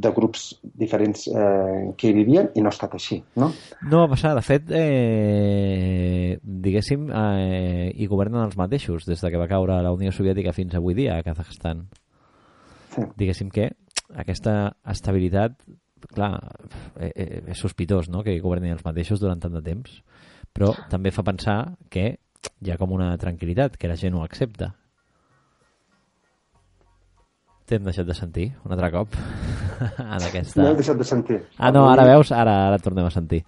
de 0.00 0.12
grups 0.16 0.46
diferents 0.80 1.26
eh, 1.28 1.90
que 1.98 2.08
hi 2.08 2.16
vivien 2.16 2.48
i 2.56 2.64
no 2.64 2.70
ha 2.70 2.74
estat 2.74 2.96
així, 2.96 3.20
no? 3.40 3.50
No 3.90 4.02
va 4.04 4.08
passar. 4.14 4.32
De 4.38 4.44
fet, 4.46 4.72
eh, 4.72 6.38
diguéssim, 6.40 7.10
eh, 7.10 7.90
hi 7.92 8.08
governen 8.08 8.46
els 8.46 8.56
mateixos 8.60 9.04
des 9.08 9.20
de 9.20 9.32
que 9.32 9.40
va 9.40 9.50
caure 9.50 9.80
la 9.84 9.92
Unió 9.96 10.14
Soviètica 10.16 10.56
fins 10.56 10.78
avui 10.78 10.96
dia 10.96 11.18
a 11.18 11.26
Kazakhstan. 11.26 11.84
Sí. 12.94 13.04
Diguéssim 13.20 13.52
que 13.52 13.68
aquesta 14.18 14.56
estabilitat, 14.88 15.60
clar, 16.16 16.32
eh, 16.96 17.12
eh, 17.12 17.44
és 17.52 17.60
sospitós 17.60 18.08
no? 18.08 18.24
que 18.24 18.40
governin 18.40 18.78
els 18.78 18.86
mateixos 18.86 19.20
durant 19.20 19.42
tant 19.42 19.54
de 19.54 19.62
temps, 19.62 20.00
però 20.56 20.72
també 20.90 21.12
fa 21.14 21.26
pensar 21.26 21.60
que 21.92 22.14
hi 22.64 22.72
ha 22.72 22.80
com 22.80 22.96
una 22.96 23.12
tranquil·litat, 23.20 23.76
que 23.76 23.88
la 23.88 24.00
gent 24.00 24.16
ho 24.16 24.24
accepta 24.24 24.74
T'hem 27.70 27.84
deixat 27.86 28.06
de 28.08 28.14
sentir 28.18 28.48
un 28.66 28.72
altre 28.74 28.88
cop 28.90 29.12
en 30.16 30.24
aquesta... 30.26 30.58
No 30.58 30.72
he 30.72 30.78
deixat 30.80 30.98
de 30.98 31.04
sentir. 31.06 31.36
Ah, 31.56 31.70
no, 31.70 31.84
ara 31.86 32.02
veus, 32.08 32.32
ara, 32.34 32.56
ara 32.66 32.80
tornem 32.82 33.06
a 33.06 33.12
sentir. 33.14 33.44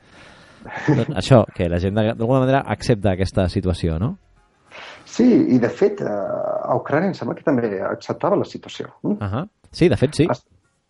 doncs 0.87 1.17
això, 1.19 1.41
que 1.57 1.67
la 1.67 1.81
gent 1.83 1.99
d'alguna 1.99 2.45
manera 2.45 2.61
accepta 2.71 3.17
aquesta 3.17 3.49
situació, 3.51 3.99
no? 3.99 4.13
Sí, 5.05 5.27
i 5.27 5.59
de 5.59 5.69
fet, 5.69 6.01
eh, 6.07 6.07
a 6.07 6.79
Ucrània 6.79 7.11
em 7.11 7.19
sembla 7.19 7.35
que 7.35 7.45
també 7.45 7.75
acceptava 7.85 8.39
la 8.39 8.47
situació. 8.47 8.93
Uh 9.03 9.19
-huh. 9.19 9.45
Sí, 9.73 9.89
de 9.89 9.97
fet, 9.97 10.15
sí. 10.15 10.29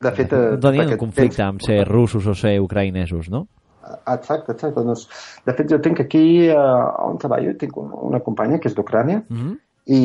De 0.02 0.12
fet, 0.12 0.32
no 0.32 0.60
tenien 0.60 0.92
un 0.92 0.98
conflicte 0.98 1.36
temps... 1.36 1.48
amb 1.48 1.62
ser 1.62 1.88
russos 1.88 2.26
o 2.26 2.34
ser 2.34 2.60
ucraïnesos, 2.60 3.30
no? 3.30 3.46
Exacte, 4.06 4.52
exacte. 4.52 4.82
Doncs, 4.82 5.08
de 5.46 5.52
fet, 5.54 5.70
jo 5.70 5.80
tinc 5.80 6.00
aquí, 6.00 6.50
uh, 6.50 7.08
on 7.08 7.18
treballo, 7.18 7.56
tinc 7.58 7.76
una 7.76 8.20
companya 8.20 8.58
que 8.58 8.68
és 8.68 8.74
d'Ucrània, 8.74 9.22
uh 9.30 9.36
-huh. 9.36 9.58
i, 9.86 10.02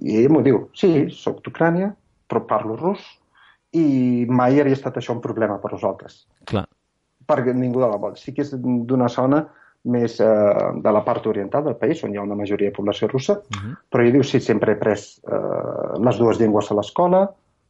i 0.00 0.16
ella 0.18 0.28
m'ho 0.28 0.42
diu, 0.42 0.68
sí, 0.74 1.08
sóc 1.10 1.42
d'Ucrània, 1.42 1.94
però 2.28 2.44
parlo 2.46 2.76
rus 2.76 3.04
i 3.76 4.24
mai 4.28 4.58
hauria 4.60 4.76
estat 4.76 4.96
això 5.00 5.14
un 5.16 5.24
problema 5.24 5.58
per 5.62 5.72
nosaltres. 5.74 6.22
Clar. 6.48 6.66
Perquè 7.28 7.52
ningú 7.52 7.82
de 7.82 7.88
la 7.88 8.00
vol. 8.00 8.16
Sí 8.16 8.32
que 8.36 8.44
és 8.44 8.54
d'una 8.56 9.08
zona 9.12 9.42
més 9.88 10.18
eh, 10.20 10.70
de 10.84 10.92
la 10.92 11.02
part 11.06 11.26
oriental 11.30 11.64
del 11.64 11.76
país, 11.80 12.00
on 12.04 12.12
hi 12.12 12.18
ha 12.18 12.24
una 12.24 12.38
majoria 12.38 12.70
de 12.70 12.76
població 12.76 13.08
russa, 13.08 13.38
uh 13.38 13.56
mhm. 13.56 13.66
-huh. 13.66 13.76
però 13.90 14.04
ell 14.04 14.12
diu, 14.12 14.24
sí, 14.24 14.40
sempre 14.40 14.72
he 14.72 14.80
pres 14.80 15.20
eh, 15.26 15.98
les 15.98 16.18
dues 16.18 16.40
llengües 16.40 16.70
a 16.70 16.74
l'escola, 16.74 17.28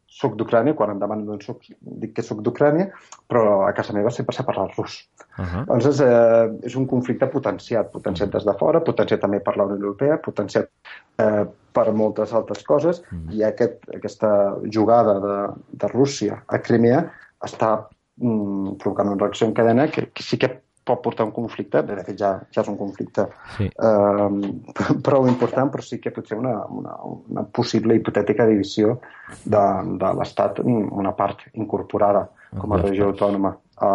soc 0.09 0.37
d'Ucrània, 0.37 0.75
quan 0.75 0.91
em 0.91 0.99
demanen 0.99 1.27
d'on 1.27 1.41
soc, 1.45 1.67
dic 1.81 2.15
que 2.17 2.23
soc 2.23 2.41
d'Ucrània, 2.41 2.89
però 3.29 3.67
a 3.67 3.73
casa 3.77 3.93
meva 3.93 4.11
sempre 4.11 4.35
s'ha 4.35 4.45
parlat 4.45 4.75
rus. 4.79 5.09
Uh 5.37 5.45
-huh. 5.45 5.65
Llavors, 5.67 6.01
eh, 6.01 6.67
és 6.67 6.75
un 6.77 6.87
conflicte 6.87 7.27
potenciat, 7.27 7.93
potenciat 7.93 8.31
des 8.33 8.45
de 8.45 8.55
fora, 8.59 8.81
potenciat 8.81 9.21
també 9.21 9.41
per 9.41 9.57
la 9.57 9.65
Unió 9.65 9.77
Europea, 9.77 10.17
potenciat 10.17 10.71
eh, 11.19 11.45
per 11.79 11.95
moltes 11.95 12.35
altres 12.35 12.65
coses, 12.67 13.03
-huh. 13.07 13.33
i 13.39 13.45
aquest, 13.47 13.79
aquesta 13.95 14.31
jugada 14.75 15.19
de, 15.27 15.39
de 15.83 15.93
Rússia 15.95 16.43
a 16.47 16.59
Crimea 16.59 17.05
està 17.45 17.75
mm, 18.19 18.79
provocant 18.83 19.13
una 19.13 19.21
reacció 19.23 19.47
en 19.47 19.55
cadena 19.55 19.87
que, 19.89 20.11
que 20.13 20.23
sí 20.23 20.39
que 20.39 20.57
pot 20.89 21.03
portar 21.05 21.27
un 21.27 21.35
conflicte, 21.37 21.83
de 21.85 22.01
fet 22.07 22.19
ja, 22.21 22.31
ja 22.55 22.63
és 22.63 22.71
un 22.71 22.79
conflicte 22.81 23.27
sí. 23.57 23.69
eh, 23.69 24.29
prou 25.07 25.29
important, 25.29 25.71
però 25.73 25.85
sí 25.85 26.01
que 26.01 26.13
pot 26.15 26.29
ser 26.31 26.39
una, 26.41 26.55
una, 26.81 26.97
una 27.05 27.45
possible 27.59 27.97
hipotètica 27.99 28.47
divisió 28.49 28.99
de, 29.45 29.65
de 30.03 30.13
l'Estat, 30.21 30.63
una 30.65 31.13
part 31.19 31.45
incorporada 31.53 32.29
com 32.57 32.73
a 32.73 32.81
regió 32.81 33.11
autònoma 33.13 33.53
a, 33.85 33.93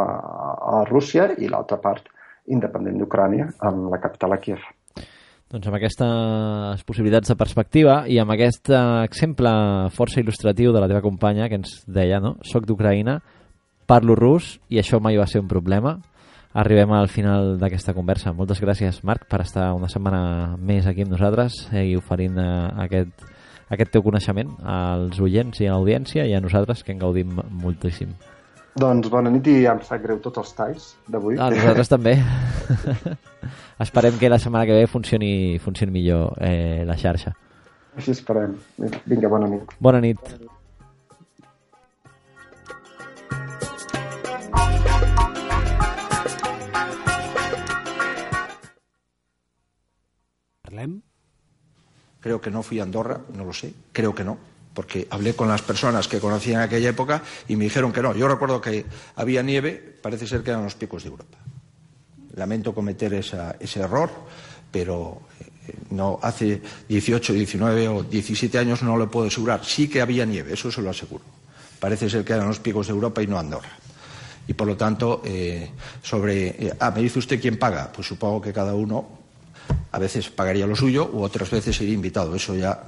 a 0.78 0.84
Rússia 0.90 1.32
i 1.38 1.50
l'altra 1.50 1.80
part 1.82 2.12
independent 2.54 3.00
d'Ucrània, 3.00 3.50
amb 3.64 3.90
la 3.92 4.00
capital 4.04 4.36
a 4.36 4.40
Kiev. 4.44 4.64
Doncs 5.54 5.70
amb 5.70 5.78
aquestes 5.78 6.82
possibilitats 6.90 7.30
de 7.30 7.38
perspectiva 7.38 8.00
i 8.10 8.18
amb 8.18 8.34
aquest 8.34 8.72
exemple 8.74 9.52
força 9.94 10.18
il·lustratiu 10.24 10.74
de 10.74 10.82
la 10.82 10.88
teva 10.90 11.04
companya 11.06 11.46
que 11.46 11.60
ens 11.62 11.84
deia, 11.86 12.18
no? 12.24 12.40
Soc 12.42 12.66
d'Ucraïna, 12.66 13.20
parlo 13.86 14.16
rus 14.18 14.56
i 14.74 14.82
això 14.82 14.98
mai 14.98 15.20
va 15.20 15.30
ser 15.30 15.44
un 15.44 15.52
problema 15.52 16.00
arribem 16.54 16.92
al 16.94 17.10
final 17.10 17.58
d'aquesta 17.60 17.94
conversa. 17.94 18.34
Moltes 18.34 18.62
gràcies, 18.62 19.02
Marc, 19.04 19.26
per 19.30 19.42
estar 19.42 19.72
una 19.74 19.90
setmana 19.90 20.56
més 20.58 20.88
aquí 20.88 21.06
amb 21.06 21.16
nosaltres 21.16 21.64
eh, 21.74 21.88
i 21.90 21.96
oferint 21.98 22.38
eh, 22.38 22.52
aquest, 22.86 23.26
aquest 23.74 23.94
teu 23.94 24.06
coneixement 24.06 24.54
als 24.62 25.20
oients 25.20 25.62
i 25.62 25.68
a 25.68 25.74
l'audiència 25.74 26.28
i 26.30 26.38
a 26.38 26.42
nosaltres, 26.44 26.86
que 26.86 26.94
en 26.94 27.02
gaudim 27.02 27.34
moltíssim. 27.62 28.14
Doncs 28.80 29.10
bona 29.14 29.30
nit 29.30 29.48
i 29.52 29.68
em 29.70 29.82
sap 29.86 30.02
greu 30.02 30.18
tots 30.24 30.42
els 30.42 30.56
talls 30.58 30.88
d'avui. 31.08 31.38
Ah, 31.38 31.52
nosaltres 31.54 31.92
també. 31.92 32.16
esperem 33.86 34.18
que 34.18 34.32
la 34.32 34.40
setmana 34.42 34.66
que 34.66 34.80
ve 34.80 34.88
funcioni, 34.90 35.60
funcioni 35.62 35.94
millor 35.94 36.34
eh, 36.42 36.82
la 36.88 36.98
xarxa. 36.98 37.36
Així 37.94 38.16
esperem. 38.16 38.58
Vinga, 39.06 39.30
bona 39.30 39.52
nit. 39.52 39.78
Bona 39.80 40.02
nit. 40.02 40.34
Creo 52.24 52.40
que 52.40 52.52
no 52.52 52.64
fui 52.64 52.80
a 52.80 52.84
Andorra, 52.84 53.20
no 53.36 53.44
lo 53.44 53.52
sé, 53.52 53.74
creo 53.92 54.16
que 54.16 54.24
no, 54.24 54.38
porque 54.74 55.08
hablé 55.10 55.36
con 55.36 55.48
las 55.48 55.62
personas 55.62 56.08
que 56.08 56.20
conocían 56.20 56.62
aquella 56.62 56.90
época 56.90 57.22
y 57.48 57.56
me 57.56 57.66
dijeron 57.66 57.92
que 57.92 58.02
no. 58.02 58.16
Yo 58.16 58.28
recuerdo 58.28 58.60
que 58.60 58.86
había 59.16 59.44
nieve, 59.44 59.74
parece 60.02 60.28
ser 60.28 60.44
que 60.44 60.52
eran 60.52 60.64
los 60.64 60.76
picos 60.76 61.04
de 61.04 61.10
Europa. 61.10 61.38
Lamento 62.36 62.74
cometer 62.74 63.14
ese 63.14 63.80
error, 63.80 64.10
pero 64.72 65.22
eh, 65.40 65.74
no 65.92 66.20
hace 66.22 66.62
18, 66.90 67.34
19 67.34 67.88
o 67.88 68.04
17 68.04 68.58
años 68.58 68.82
no 68.82 68.98
lo 68.98 69.10
puedo 69.10 69.28
asegurar. 69.28 69.64
Sí 69.64 69.88
que 69.88 70.02
había 70.02 70.26
nieve, 70.26 70.54
eso 70.54 70.72
se 70.72 70.82
lo 70.82 70.90
aseguro. 70.90 71.24
Parece 71.80 72.10
ser 72.10 72.26
que 72.26 72.34
eran 72.34 72.48
los 72.48 72.60
picos 72.60 72.88
de 72.88 72.94
Europa 72.94 73.22
y 73.22 73.28
no 73.28 73.38
Andorra. 73.38 73.78
Y 74.48 74.54
por 74.54 74.68
lo 74.68 74.76
tanto, 74.76 75.22
eh, 75.24 75.70
sobre. 76.02 76.48
Eh, 76.48 76.74
ah, 76.80 76.92
me 76.92 77.02
dice 77.02 77.20
usted 77.20 77.40
quién 77.40 77.58
paga. 77.58 77.92
Pues 77.94 78.08
supongo 78.08 78.42
que 78.42 78.52
cada 78.52 78.74
uno 78.74 79.08
a 79.92 80.00
veces 80.00 80.30
pagaría 80.30 80.68
lo 80.68 80.76
suyo 80.76 81.10
u 81.14 81.22
otras 81.22 81.50
veces 81.50 81.76
sería 81.76 81.94
invitado. 81.94 82.36
Eso 82.36 82.56
ya. 82.56 82.84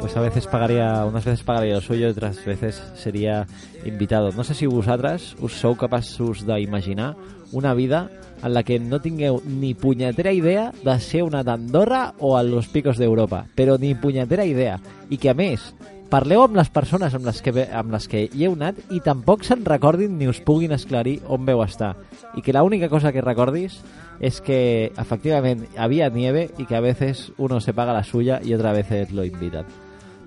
Pues 0.00 0.16
a 0.16 0.20
veces 0.20 0.46
pagaría, 0.46 1.04
unas 1.04 1.24
veces 1.24 1.44
pagaría 1.44 1.74
lo 1.74 1.80
suyo, 1.80 2.10
otras 2.10 2.44
veces 2.44 2.82
sería 2.96 3.46
invitado. 3.84 4.32
No 4.32 4.44
sé 4.44 4.54
si 4.54 4.66
vosaltres 4.66 5.36
us 5.40 5.52
sou 5.60 5.76
capaços 5.76 6.46
d'imaginar 6.46 7.16
una 7.52 7.74
vida 7.74 8.08
en 8.42 8.54
la 8.54 8.62
que 8.62 8.78
no 8.80 9.00
tingueu 9.00 9.42
ni 9.44 9.74
punyetera 9.74 10.32
idea 10.32 10.72
de 10.72 10.96
ser 11.00 11.22
una 11.22 11.42
d'Andorra 11.44 12.14
o 12.18 12.36
a 12.38 12.42
los 12.42 12.68
picos 12.68 12.96
d'Europa, 12.96 13.44
però 13.54 13.76
ni 13.78 13.94
punyetera 13.94 14.46
idea. 14.46 14.80
I 15.10 15.18
que, 15.18 15.30
a 15.30 15.34
més, 15.34 15.74
parleu 16.10 16.42
amb 16.42 16.56
les 16.58 16.68
persones 16.74 17.14
amb 17.14 17.26
les 17.28 17.38
que, 17.42 17.52
amb 17.70 17.92
les 17.94 18.08
que 18.10 18.24
hi 18.26 18.46
heu 18.46 18.56
anat 18.58 18.80
i 18.90 19.00
tampoc 19.04 19.44
se'n 19.46 19.62
recordin 19.66 20.16
ni 20.18 20.28
us 20.28 20.42
puguin 20.42 20.74
esclarir 20.74 21.20
on 21.30 21.46
veu 21.46 21.62
estar. 21.62 21.94
I 22.34 22.42
que 22.42 22.54
l'única 22.56 22.90
cosa 22.90 23.12
que 23.14 23.22
recordis 23.22 23.78
és 24.20 24.40
que, 24.44 24.90
efectivament, 25.00 25.64
havia 25.78 26.10
nieve 26.10 26.48
i 26.58 26.66
que 26.66 26.76
a 26.76 26.82
veces 26.84 27.30
uno 27.38 27.60
se 27.60 27.72
paga 27.72 27.96
la 27.96 28.04
suya 28.04 28.40
i 28.44 28.54
otra 28.54 28.74
veces 28.76 29.14
lo 29.16 29.24
invitan. 29.24 29.64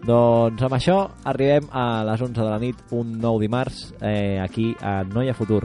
Doncs 0.04 0.64
amb 0.66 0.76
això 0.76 0.98
arribem 1.30 1.70
a 1.72 2.04
les 2.08 2.22
11 2.22 2.42
de 2.42 2.50
la 2.50 2.60
nit, 2.60 2.80
un 2.92 3.14
nou 3.22 3.38
dimarts, 3.40 3.94
eh, 4.02 4.40
aquí 4.42 4.74
a 4.82 5.04
Noia 5.04 5.36
Futur. 5.36 5.64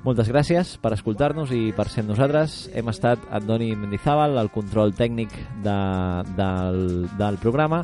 Moltes 0.00 0.30
gràcies 0.32 0.78
per 0.80 0.94
escoltar-nos 0.96 1.50
i 1.52 1.74
per 1.76 1.90
ser 1.92 2.06
nosaltres. 2.06 2.70
Hem 2.72 2.88
estat 2.88 3.20
Andoni 3.36 3.74
Mendizábal, 3.76 4.38
el 4.40 4.48
control 4.48 4.94
tècnic 4.96 5.34
de, 5.64 5.76
del, 6.38 6.80
del 7.18 7.36
programa. 7.42 7.82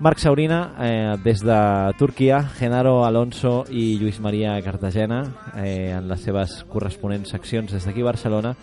Marc 0.00 0.18
Saurina, 0.18 0.74
eh, 0.80 1.16
des 1.22 1.42
de 1.42 1.92
Turquia, 1.98 2.48
Genaro 2.56 3.04
Alonso 3.04 3.66
i 3.68 3.98
Lluís 4.00 4.18
Maria 4.18 4.54
Cartagena 4.64 5.26
eh, 5.60 5.92
en 5.92 6.08
les 6.08 6.22
seves 6.24 6.64
corresponents 6.72 7.28
seccions 7.28 7.68
des 7.68 7.84
d'aquí 7.84 8.00
Barcelona 8.00 8.54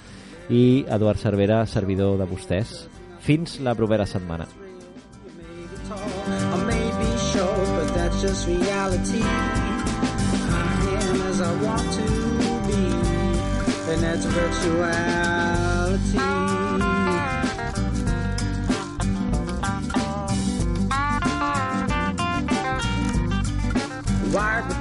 i 0.50 0.82
Eduard 0.89 1.21
Cervera, 1.21 1.62
servidor 1.69 2.17
de 2.17 2.26
vostès. 2.26 2.89
Fins 3.21 3.60
la 3.62 3.76
propera 3.78 4.10
setmana. 4.10 4.50
I 5.88 6.58
may 6.65 6.89
be 6.97 7.17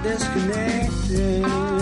disconnected. 0.07 1.76